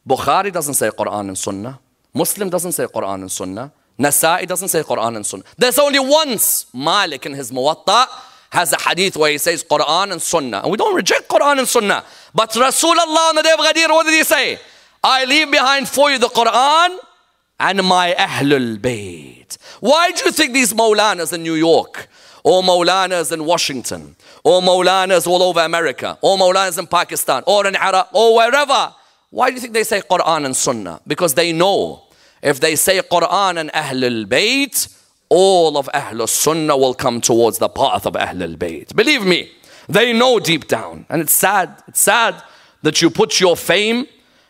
[0.07, 1.79] Bukhari doesn't say Quran and Sunnah.
[2.13, 3.71] Muslim doesn't say Quran and Sunnah.
[3.99, 5.43] Nasa'i doesn't say Quran and Sunnah.
[5.57, 8.07] There's only once Malik in his Muwatta
[8.51, 10.61] has a hadith where he says Quran and Sunnah.
[10.61, 12.03] And we don't reject Quran and Sunnah.
[12.33, 14.57] But Rasulullah on the day of Ghadir, what did he say?
[15.03, 16.97] I leave behind for you the Quran
[17.59, 19.57] and my Ahlul Bayt.
[19.81, 22.07] Why do you think these Maulanas in New York,
[22.43, 27.75] or Maulanas in Washington, or Maulanas all over America, or Maulanas in Pakistan, or in
[27.75, 28.93] Iraq, or wherever,
[29.29, 31.01] why do you think they say Quran and Sunnah?
[31.05, 32.03] Because they know
[32.41, 34.95] if they say Quran and Ahlul Bayt,
[35.29, 38.95] all of Ahlul Sunnah will come towards the path of Ahlul Bayt.
[38.95, 39.51] Believe me,
[39.87, 41.05] they know deep down.
[41.09, 42.41] And it's sad, it's sad
[42.81, 44.07] that you put your fame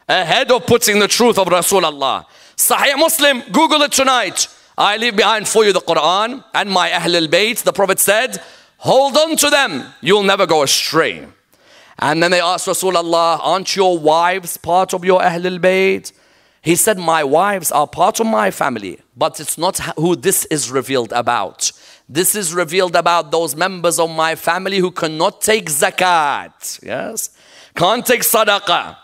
[0.08, 2.26] ahead of putting the truth of Rasulullah.
[2.56, 4.48] Sahih Muslim, Google it tonight.
[4.78, 7.64] I leave behind for you the Quran and my Ahlul Bayt.
[7.64, 8.42] The Prophet said,
[8.78, 11.28] hold on to them, you'll never go astray.
[12.02, 16.14] And then they asked Rasulullah, aren't your wives part of your Ahlul Bayt?
[16.62, 20.72] He said, My wives are part of my family, but it's not who this is
[20.72, 21.72] revealed about.
[22.08, 26.82] This is revealed about those members of my family who cannot take zakat.
[26.84, 27.32] Yes?
[27.76, 28.98] Can't take sadaqah.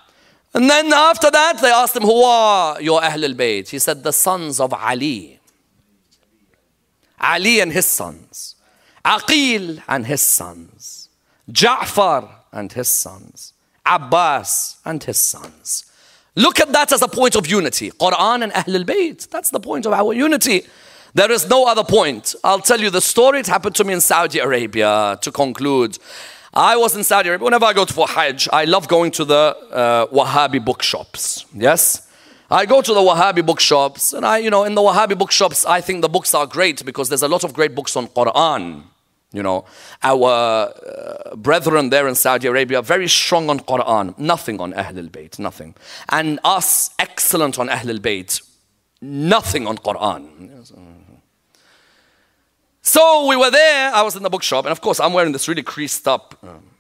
[0.54, 3.70] And then after that, they asked him, Who are your Ahlul Bayt?
[3.70, 5.40] He said, The sons of Ali.
[7.20, 8.56] Ali and his sons.
[9.04, 11.10] Aqil and his sons.
[11.52, 13.54] Ja'far and his sons.
[13.86, 15.92] Abbas and his sons.
[16.36, 17.92] Look at that as a point of unity.
[17.92, 19.30] Quran and Ahlul Bayt.
[19.30, 20.64] That's the point of our unity.
[21.14, 22.36] There is no other point.
[22.44, 23.40] I'll tell you the story.
[23.40, 25.98] It happened to me in Saudi Arabia to conclude.
[26.54, 27.46] I was in Saudi Arabia.
[27.46, 31.46] Whenever I go for Hajj, I love going to the uh, Wahhabi bookshops.
[31.54, 32.10] Yes?
[32.52, 35.82] I go to the Wahhabi bookshops, and I, you know, in the Wahhabi bookshops, I
[35.82, 38.84] think the books are great because there's a lot of great books on Quran.
[39.36, 39.66] You know,
[40.02, 45.40] our uh, brethren there in Saudi Arabia, very strong on Quran, nothing on Ahlul Bayt,
[45.40, 45.76] nothing.
[46.10, 48.42] And us, excellent on Ahlul Bayt,
[49.02, 50.72] nothing on Quran.
[52.82, 55.48] So we were there, I was in the bookshop, and of course, I'm wearing this
[55.48, 56.38] really creased up.
[56.44, 56.75] Um,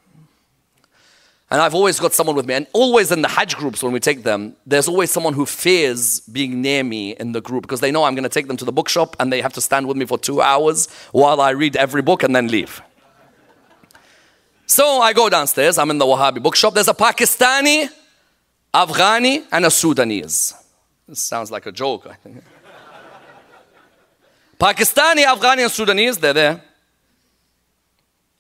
[1.56, 2.53] and I've always got someone with me.
[2.53, 6.20] And always in the Hajj groups, when we take them, there's always someone who fears
[6.20, 8.66] being near me in the group because they know I'm going to take them to
[8.66, 11.78] the bookshop and they have to stand with me for two hours while I read
[11.78, 12.82] every book and then leave.
[14.66, 15.78] So I go downstairs.
[15.78, 16.74] I'm in the Wahhabi bookshop.
[16.74, 17.88] There's a Pakistani,
[18.74, 20.53] Afghani, and a Sudanese.
[21.08, 22.43] This sounds like a joke, I think.
[24.60, 26.62] Pakistani, Afghani, and Sudanese, they're there.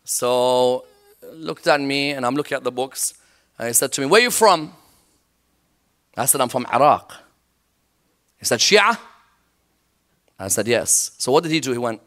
[0.03, 0.83] So
[1.35, 3.13] looked at me and I'm looking at the books.
[3.57, 4.73] And he said to me, Where are you from?
[6.17, 7.13] I said, I'm from Iraq.
[8.37, 8.97] He said, Shia?
[10.39, 11.11] I said, Yes.
[11.17, 11.71] So what did he do?
[11.71, 12.01] He went,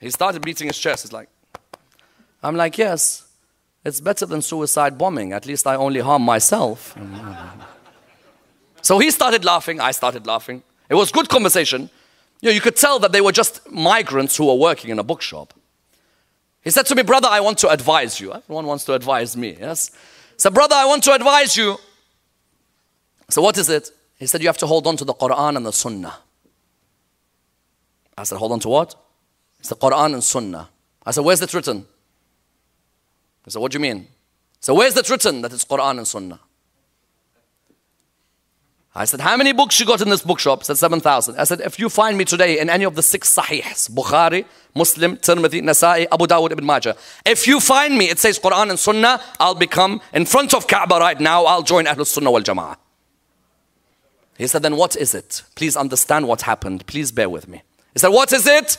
[0.00, 1.04] He started beating his chest.
[1.04, 1.28] He's like,
[2.42, 3.24] I'm like, Yes.
[3.84, 5.32] It's better than suicide bombing.
[5.32, 6.96] At least I only harm myself.
[8.82, 9.80] so he started laughing.
[9.80, 10.62] I started laughing.
[10.90, 11.88] It was good conversation.
[12.40, 15.02] You know, you could tell that they were just migrants who were working in a
[15.02, 15.54] bookshop.
[16.68, 18.34] He said to me, Brother, I want to advise you.
[18.34, 19.90] Everyone wants to advise me, yes?
[20.36, 21.78] So, brother, I want to advise you.
[23.30, 23.90] So, what is it?
[24.18, 26.14] He said, You have to hold on to the Quran and the Sunnah.
[28.18, 28.96] I said, hold on to what?
[29.60, 30.68] It's the Quran and Sunnah.
[31.06, 31.86] I said, where's that written?
[33.44, 34.08] He said, what do you mean?
[34.60, 36.40] So where's that written that it's Quran and Sunnah?
[38.98, 40.58] I said, how many books you got in this bookshop?
[40.58, 41.36] He said, 7,000.
[41.38, 44.44] I said, if you find me today in any of the six Sahihs, Bukhari,
[44.74, 48.78] Muslim, Tirmidhi, Nasa'i, Abu Dawud, Ibn Majah, if you find me, it says Quran and
[48.78, 52.76] Sunnah, I'll become in front of Kaaba right now, I'll join Ahlul Sunnah wal Jama'ah.
[54.36, 55.44] He said, then what is it?
[55.54, 56.84] Please understand what happened.
[56.88, 57.62] Please bear with me.
[57.92, 58.78] He said, what is it?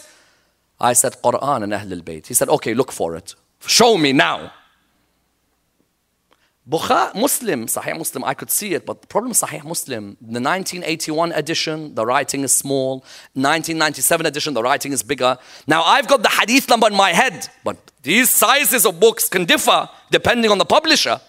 [0.82, 2.28] I said, Quran and Ahlul Bayt.
[2.28, 3.36] He said, okay, look for it.
[3.66, 4.52] Show me now.
[6.70, 10.40] Bukhari, Muslim, Sahih Muslim, I could see it, but the problem is Sahih Muslim, the
[10.40, 12.98] 1981 edition, the writing is small.
[13.34, 15.38] 1997 edition, the writing is bigger.
[15.66, 19.46] Now I've got the hadith number in my head, but these sizes of books can
[19.46, 21.20] differ depending on the publisher.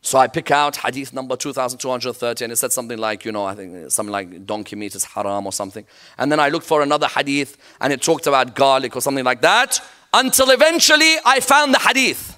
[0.00, 3.54] So I pick out hadith number 2230 and it said something like, you know, I
[3.54, 5.84] think something like donkey meat is haram or something.
[6.16, 9.42] And then I looked for another hadith and it talked about garlic or something like
[9.42, 9.80] that
[10.12, 12.37] until eventually I found the hadith.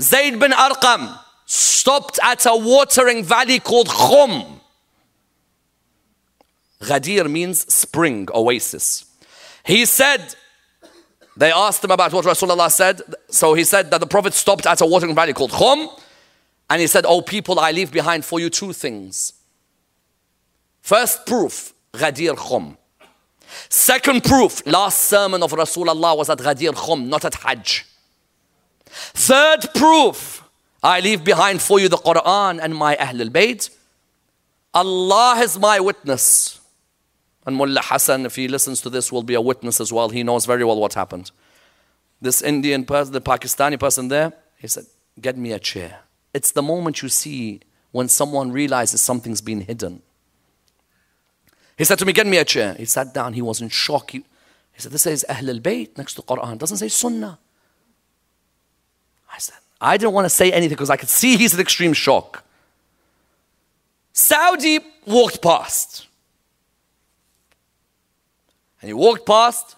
[0.00, 4.60] Zayd bin Arqam stopped at a watering valley called Khum.
[6.80, 9.04] Ghadir means spring, oasis.
[9.64, 10.34] He said,
[11.36, 13.00] they asked him about what Rasulullah said.
[13.28, 15.88] So he said that the Prophet stopped at a watering valley called Khum.
[16.68, 19.34] And he said, Oh people, I leave behind for you two things.
[20.80, 22.76] First proof, Ghadir Khum.
[23.68, 27.86] Second proof, last sermon of Rasulullah was at Ghadir Khum, not at Hajj.
[28.92, 30.42] Third proof,
[30.82, 33.70] I leave behind for you the Quran and my Ahlul Bayt.
[34.74, 36.60] Allah is my witness.
[37.46, 40.08] And Mullah Hassan, if he listens to this, will be a witness as well.
[40.08, 41.30] He knows very well what happened.
[42.20, 44.86] This Indian person, the Pakistani person there, he said,
[45.20, 46.00] Get me a chair.
[46.32, 50.02] It's the moment you see when someone realizes something's been hidden.
[51.76, 52.74] He said to me, Get me a chair.
[52.74, 54.12] He sat down, he was in shock.
[54.12, 54.18] He,
[54.72, 57.38] he said, This says Ahlul Bayt next to Quran, it doesn't say Sunnah.
[59.32, 61.92] I said, I didn't want to say anything because I could see he's in extreme
[61.92, 62.44] shock.
[64.12, 66.06] Saudi walked past.
[68.80, 69.76] And he walked past.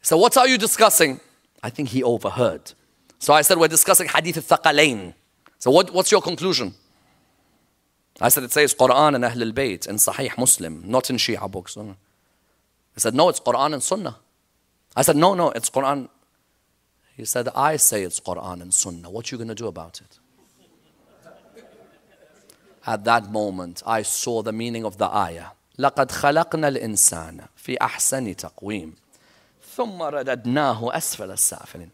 [0.00, 1.20] He said, What are you discussing?
[1.62, 2.72] I think he overheard.
[3.18, 5.14] So I said, We're discussing Hadith al Thaqalain.
[5.58, 6.74] So what, what's your conclusion?
[8.20, 11.48] I said, It says Quran and Ahl al Bayt in Sahih Muslim, not in Shia
[11.50, 11.74] books.
[11.76, 14.16] He said, No, it's Quran and Sunnah.
[14.96, 16.08] I said, No, no, it's Quran
[17.15, 19.09] he said, I say it's Quran and Sunnah.
[19.09, 20.19] What you going to do about it?
[22.85, 25.47] At that moment, I saw the meaning of the ayah.
[25.79, 28.95] لقد خلقنا الإنسان في أحسن تقويم
[29.75, 31.89] ثم رددناه أسفل السافلين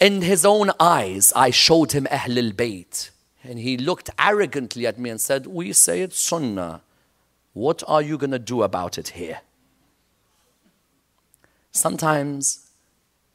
[0.00, 3.10] In his own eyes, I showed him أهل البيت.
[3.44, 6.82] And he looked arrogantly at me and said, We say it's Sunnah.
[7.52, 9.40] What are you going to do about it here?
[11.70, 12.65] Sometimes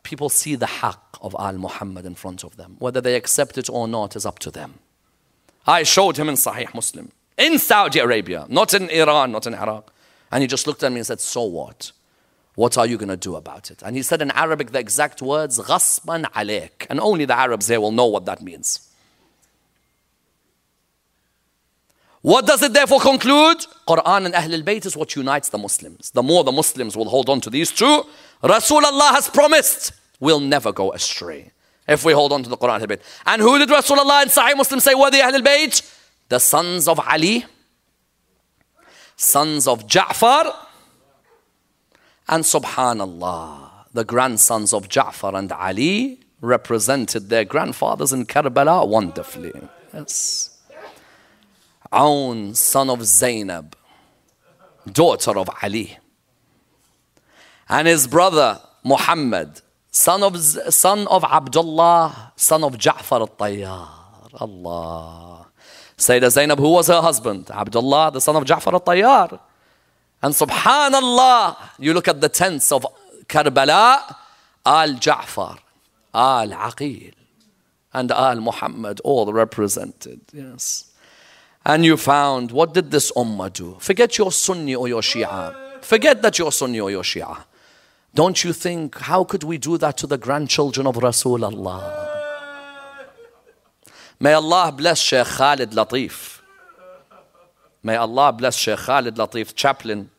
[0.04, 2.78] people see the haqq of Al Muhammad in front of them.
[2.80, 4.76] Whether they accept it or not is up to them.
[5.66, 9.91] I showed him in Sahih Muslim, in Saudi Arabia, not in Iran, not in Iraq.
[10.32, 11.91] And he just looked at me and said, So what?
[12.56, 13.84] What are you going to do about it?
[13.84, 16.88] And he said in Arabic the exact words, غصبا عليك.
[16.89, 18.89] And only the Arabs here will know what that means.
[22.23, 23.59] What does it therefore conclude?
[23.87, 26.12] Quran and Ahlul Bayt is what unites the Muslims.
[26.12, 28.05] The more the Muslims will hold on to these two,
[28.43, 31.51] Rasulullah has promised we'll never go astray
[31.89, 33.03] if we hold on to the Quran and Ahlul Bayt.
[33.27, 35.83] And who did Rasulullah and Sahih Muslim say were the Ahlul Bayt?
[36.29, 37.45] The sons of Ali,
[39.16, 40.55] sons of Ja'far,
[42.29, 49.53] and Subhanallah, the grandsons of Ja'far and Ali represented their grandfathers in Karbala wonderfully.
[49.93, 50.52] Yes.
[51.93, 53.76] Aun, son of Zainab,
[54.90, 55.99] daughter of Ali.
[57.68, 63.88] And his brother Muhammad, son of, son of Abdullah, son of Ja'far al-Tayyar.
[64.40, 65.47] Allah.
[65.99, 67.51] Sayyidah Zainab, who was her husband?
[67.51, 69.38] Abdullah, the son of Ja'far al-Tayyar.
[70.22, 72.86] And subhanallah, you look at the tents of
[73.26, 74.14] Karbala,
[74.64, 75.59] Al Ja'far,
[76.14, 77.12] Al Aqil,
[77.93, 80.20] and Al Muhammad, all represented.
[80.32, 80.91] Yes.
[81.65, 83.77] And you found, what did this ummah do?
[83.79, 85.55] Forget your Sunni or your Shia.
[85.83, 87.45] Forget that you're Sunni or your Shia.
[88.15, 92.09] Don't you think, how could we do that to the grandchildren of Rasulullah?
[94.19, 96.41] May Allah bless Sheikh Khalid Latif.
[97.83, 100.11] May Allah bless Sheikh Khalid Latif, chaplain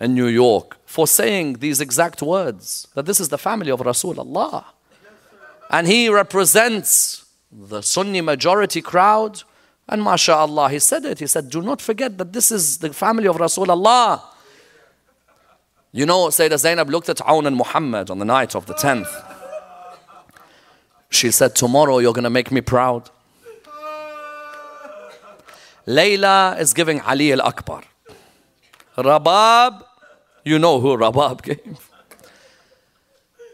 [0.00, 4.64] in New York, for saying these exact words that this is the family of Rasulullah.
[5.70, 9.44] And he represents the Sunni majority crowd
[9.88, 11.18] and mashallah, he said it.
[11.18, 14.22] He said, Do not forget that this is the family of Rasulullah.
[15.92, 19.12] You know, Sayyidah Zainab looked at Aun and Muhammad on the night of the 10th.
[21.10, 23.10] She said, Tomorrow you're going to make me proud.
[25.86, 27.82] Layla is giving Ali al Akbar.
[28.96, 29.84] Rabab,
[30.44, 31.90] you know who Rabab gave.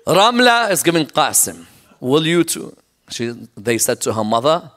[0.06, 1.66] Ramla is giving Qasim.
[2.00, 2.76] Will you too?
[3.10, 4.70] She, they said to her mother,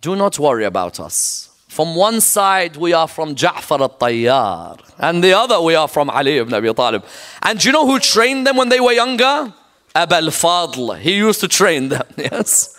[0.00, 1.50] Do not worry about us.
[1.68, 4.80] From one side, we are from Ja'far al-Tayyar.
[4.98, 7.04] And the other, we are from Ali ibn Abi Talib.
[7.42, 9.52] And do you know who trained them when they were younger?
[9.94, 10.98] Abu al-Fadl.
[10.98, 12.76] He used to train them, yes.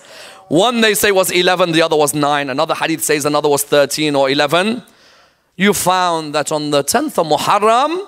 [0.48, 2.50] One they say was 11, the other was 9.
[2.50, 4.84] Another hadith says another was 13 or 11.
[5.56, 8.08] You found that on the 10th of Muharram,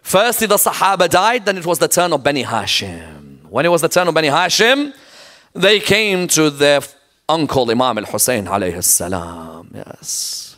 [0.00, 3.42] firstly the Sahaba died, then it was the turn of Bani Hashim.
[3.50, 4.94] When it was the turn of Bani Hashim,
[5.52, 6.80] they came to their
[7.28, 9.70] uncle Imam al-Hussein alayhi salam.
[9.74, 10.56] Yes.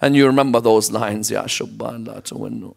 [0.00, 2.74] And you remember those lines, Ya la tuwinnu.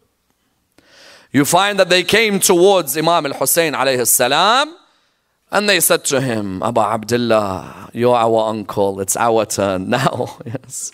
[1.32, 4.74] You find that they came towards Imam al-Hussein alayhi salam
[5.50, 10.38] and they said to him, Abu Abdullah, you're our uncle, it's our turn now.
[10.46, 10.92] yes.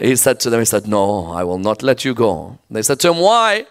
[0.00, 2.58] He said to them, he said, no, I will not let you go.
[2.70, 3.66] They said to him, why?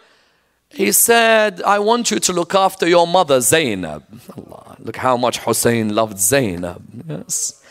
[0.78, 4.04] He said, I want you to look after your mother Zainab.
[4.38, 6.84] Allah, look how much Hussein loved Zainab.
[7.10, 7.64] Yes.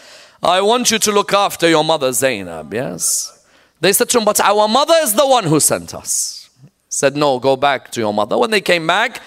[0.43, 2.75] I want you to look after your mother Zainab.
[2.75, 3.47] Yes.
[3.81, 6.51] They said to him, but our mother is the one who sent us.
[6.89, 8.37] Said, no, go back to your mother.
[8.37, 9.23] When they came back,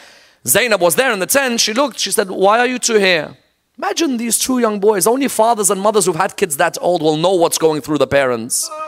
[0.46, 1.62] Zainab was there in the tent.
[1.62, 3.38] She looked, she said, why are you two here?
[3.78, 5.08] Imagine these two young boys.
[5.08, 8.08] Only fathers and mothers who've had kids that old will know what's going through the
[8.08, 8.70] parents.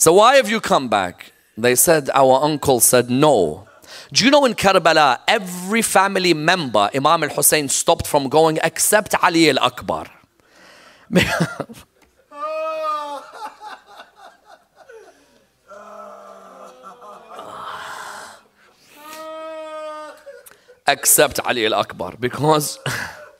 [0.00, 1.32] So why have you come back?
[1.58, 3.66] They said, Our uncle said no.
[4.12, 9.20] Do you know in Karbala, every family member, Imam al Hussein stopped from going except
[9.24, 10.06] Ali al Akbar.
[20.86, 22.78] except Ali al Akbar because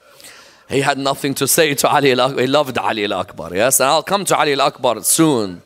[0.68, 2.40] he had nothing to say to Ali al Akbar.
[2.40, 5.62] He loved Ali al Akbar, yes, and I'll come to Ali al Akbar soon.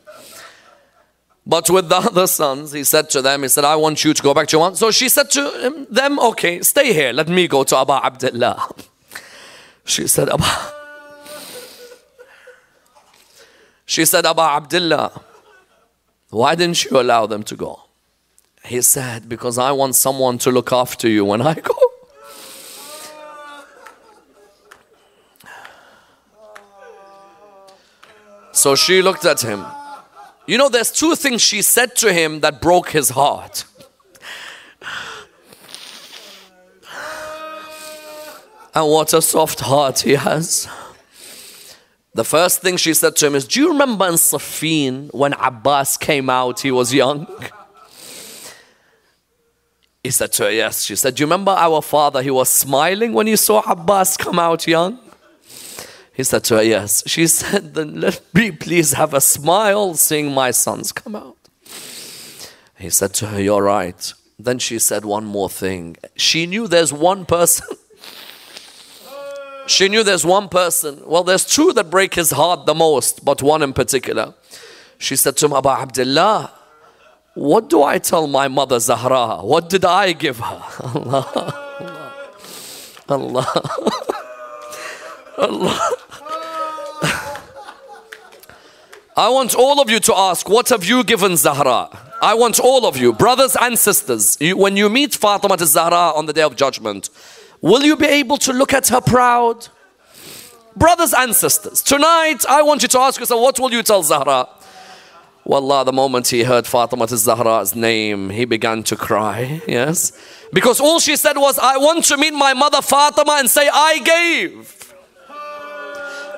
[1.45, 4.23] But with the other sons, he said to them, he said, I want you to
[4.23, 4.75] go back to your one.
[4.75, 7.11] So she said to them, okay, stay here.
[7.11, 8.69] Let me go to Abu Abdullah.
[9.85, 10.45] She said, Abu.
[13.85, 15.21] She said, Abdullah,
[16.29, 17.81] why didn't you allow them to go?
[18.63, 21.75] He said, because I want someone to look after you when I go.
[28.53, 29.65] So she looked at him.
[30.45, 33.65] You know, there's two things she said to him that broke his heart.
[38.75, 40.67] And what a soft heart he has.
[42.15, 45.97] The first thing she said to him is, Do you remember in Siffin when Abbas
[45.97, 47.27] came out, he was young?
[50.03, 50.83] He said to her, Yes.
[50.83, 52.21] She said, Do you remember our father?
[52.21, 54.99] He was smiling when he saw Abbas come out young?
[56.13, 57.03] He said to her, Yes.
[57.07, 61.37] She said, Then let me please have a smile seeing my sons come out.
[62.77, 64.13] He said to her, You're right.
[64.37, 65.97] Then she said one more thing.
[66.15, 67.67] She knew there's one person.
[69.67, 71.01] she knew there's one person.
[71.05, 74.33] Well, there's two that break his heart the most, but one in particular.
[74.97, 76.51] She said to him, Abu Abdullah,
[77.33, 79.37] what do I tell my mother Zahra?
[79.43, 80.63] What did I give her?
[80.83, 82.13] Allah.
[83.09, 83.47] Allah.
[83.55, 84.12] Allah.
[89.15, 91.89] I want all of you to ask, what have you given Zahra?
[92.21, 96.25] I want all of you, brothers and sisters, you, when you meet Fatima Zahra on
[96.25, 97.09] the day of judgment,
[97.61, 99.67] will you be able to look at her proud?
[100.75, 104.47] Brothers and sisters, tonight I want you to ask yourself, what will you tell Zahra?
[105.45, 109.61] Wallah, the moment he heard Fatima Zahra's name, he began to cry.
[109.67, 110.13] Yes.
[110.53, 113.99] Because all she said was, I want to meet my mother Fatima and say, I
[113.99, 114.82] gave.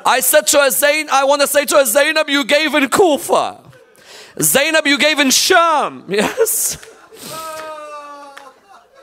[0.05, 2.87] I said to her, Zain, I want to say to her, Zainab, you gave in
[2.89, 3.59] Kufa.
[4.39, 6.05] Zainab, you gave in Sham.
[6.09, 6.77] Yes.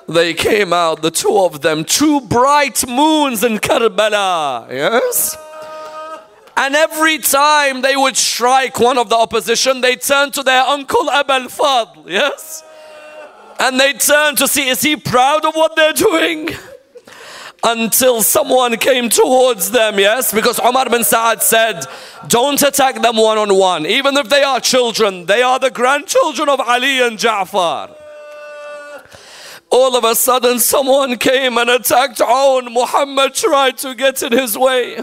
[0.09, 4.69] They came out, the two of them, two bright moons in Karbala.
[4.71, 5.37] Yes.
[6.57, 11.09] And every time they would strike one of the opposition, they turned to their uncle
[11.09, 12.05] Abul Fadl.
[12.07, 12.63] Yes.
[13.59, 16.51] And they turned to see, is he proud of what they're doing?
[17.65, 20.33] Until someone came towards them, yes?
[20.33, 21.85] Because Umar bin Sa'ad said,
[22.27, 23.87] Don't attack them one on one.
[23.87, 27.95] Even if they are children, they are the grandchildren of Ali and Ja'far.
[29.71, 32.73] All of a sudden, someone came and attacked Aun.
[32.73, 34.99] Muhammad tried to get in his way.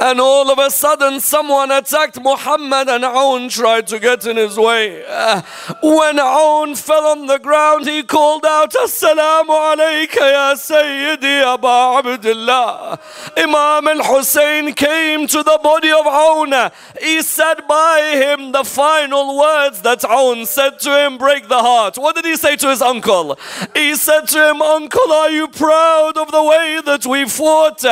[0.00, 4.56] And all of a sudden, someone attacked Muhammad, and Aoun tried to get in his
[4.56, 5.04] way.
[5.04, 5.42] Uh,
[5.82, 13.00] when Aoun fell on the ground, he called out, Assalamu alayka ya Sayyidi Aba Abdullah.
[13.36, 16.72] Imam al Hussein came to the body of Aoun.
[17.00, 21.98] He said by him the final words that Aoun said to him break the heart.
[21.98, 23.36] What did he say to his uncle?
[23.74, 27.84] He said to him, Uncle, are you proud of the way that we fought?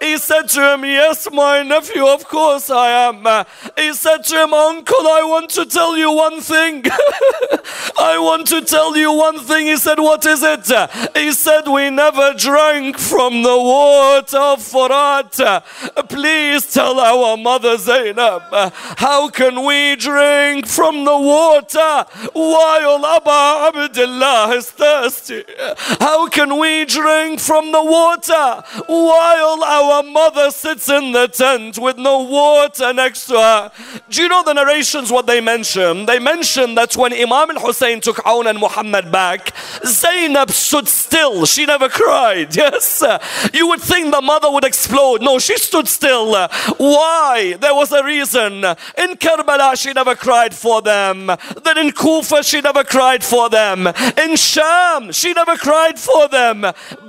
[0.00, 3.44] He said to him, Yes, my nephew, of course I am.
[3.76, 6.84] He said to him, Uncle, I want to tell you one thing.
[7.98, 9.66] I want to tell you one thing.
[9.66, 10.66] He said, What is it?
[11.16, 15.34] He said, We never drank from the water of Furat.
[16.08, 18.42] Please tell our mother Zainab,
[18.98, 25.44] how can we drink from the water while Abba Abdullah is thirsty?
[26.00, 31.98] How can we drink from the water while our mother sits in the tent with
[31.98, 33.70] no water next to her?
[34.08, 36.06] Do you know the narrations what they mention?
[36.06, 39.40] They mention that when Imam al Hussein took Aoun and Muhammad back,
[39.84, 41.44] Zainab stood still.
[41.54, 42.50] She never cried.
[42.64, 43.04] Yes.
[43.52, 45.20] You would think the mother would explode.
[45.20, 46.28] No, she stood still.
[46.94, 47.56] Why?
[47.60, 48.52] There was a reason.
[49.02, 51.26] In Karbala, she never cried for them.
[51.66, 53.78] Then in Kufa, she never cried for them.
[54.24, 56.58] In Sham, she never cried for them.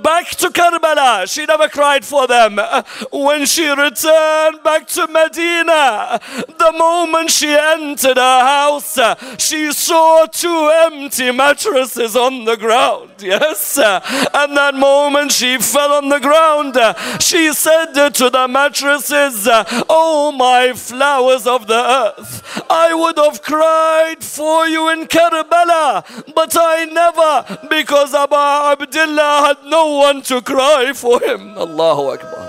[0.08, 2.58] Back to Karbala, she never cried for them.
[2.58, 4.25] Uh, when she returned
[4.62, 6.20] back to Medina,
[6.58, 8.98] the moment she entered her house,
[9.38, 13.10] she saw two empty mattresses on the ground.
[13.26, 13.76] Yes.
[13.78, 16.76] And that moment she fell on the ground,
[17.20, 19.48] she said to the mattresses,
[19.88, 26.04] Oh, my flowers of the earth, I would have cried for you in Karbala,
[26.34, 31.56] but I never, because Aba Abdullah had no one to cry for him.
[31.58, 32.45] Allahu Akbar.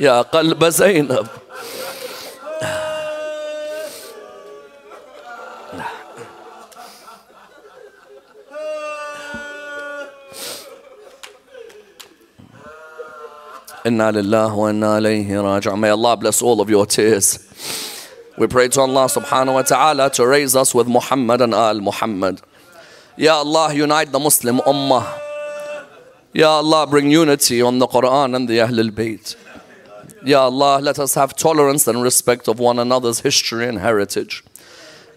[0.00, 1.26] يا قلب زينب
[13.84, 15.78] lillah wa inna alayhi raji'un.
[15.78, 17.38] May Allah bless all of your tears.
[18.38, 22.40] We pray to Allah subhanahu wa ta'ala to raise us with Muhammad and Al Muhammad.
[23.16, 25.06] Ya Allah, unite the Muslim Ummah.
[26.32, 29.36] Ya Allah, bring unity on the Quran and the Ahlul Bayt.
[30.24, 34.44] Ya Allah, let us have tolerance and respect of one another's history and heritage.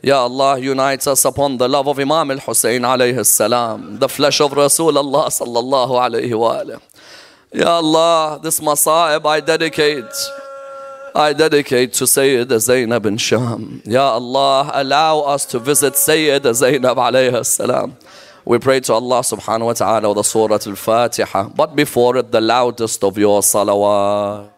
[0.01, 4.41] Ya Allah, unite us upon the love of Imam al Hussein alayhi salam, the flesh
[4.41, 6.81] of Rasulullah sallallahu alayhi wa alayhi.
[7.53, 10.13] Ya Allah, this masa'ib I dedicate.
[11.13, 13.81] I dedicate to Sayyid Zainab bin Sham.
[13.85, 17.95] Ya Allah, allow us to visit Sayyid Zainab alayhi salam.
[18.43, 21.49] We pray to Allah subhanahu wa ta'ala the Surah Al-Fatiha.
[21.55, 24.54] But before it, the loudest of your salawat.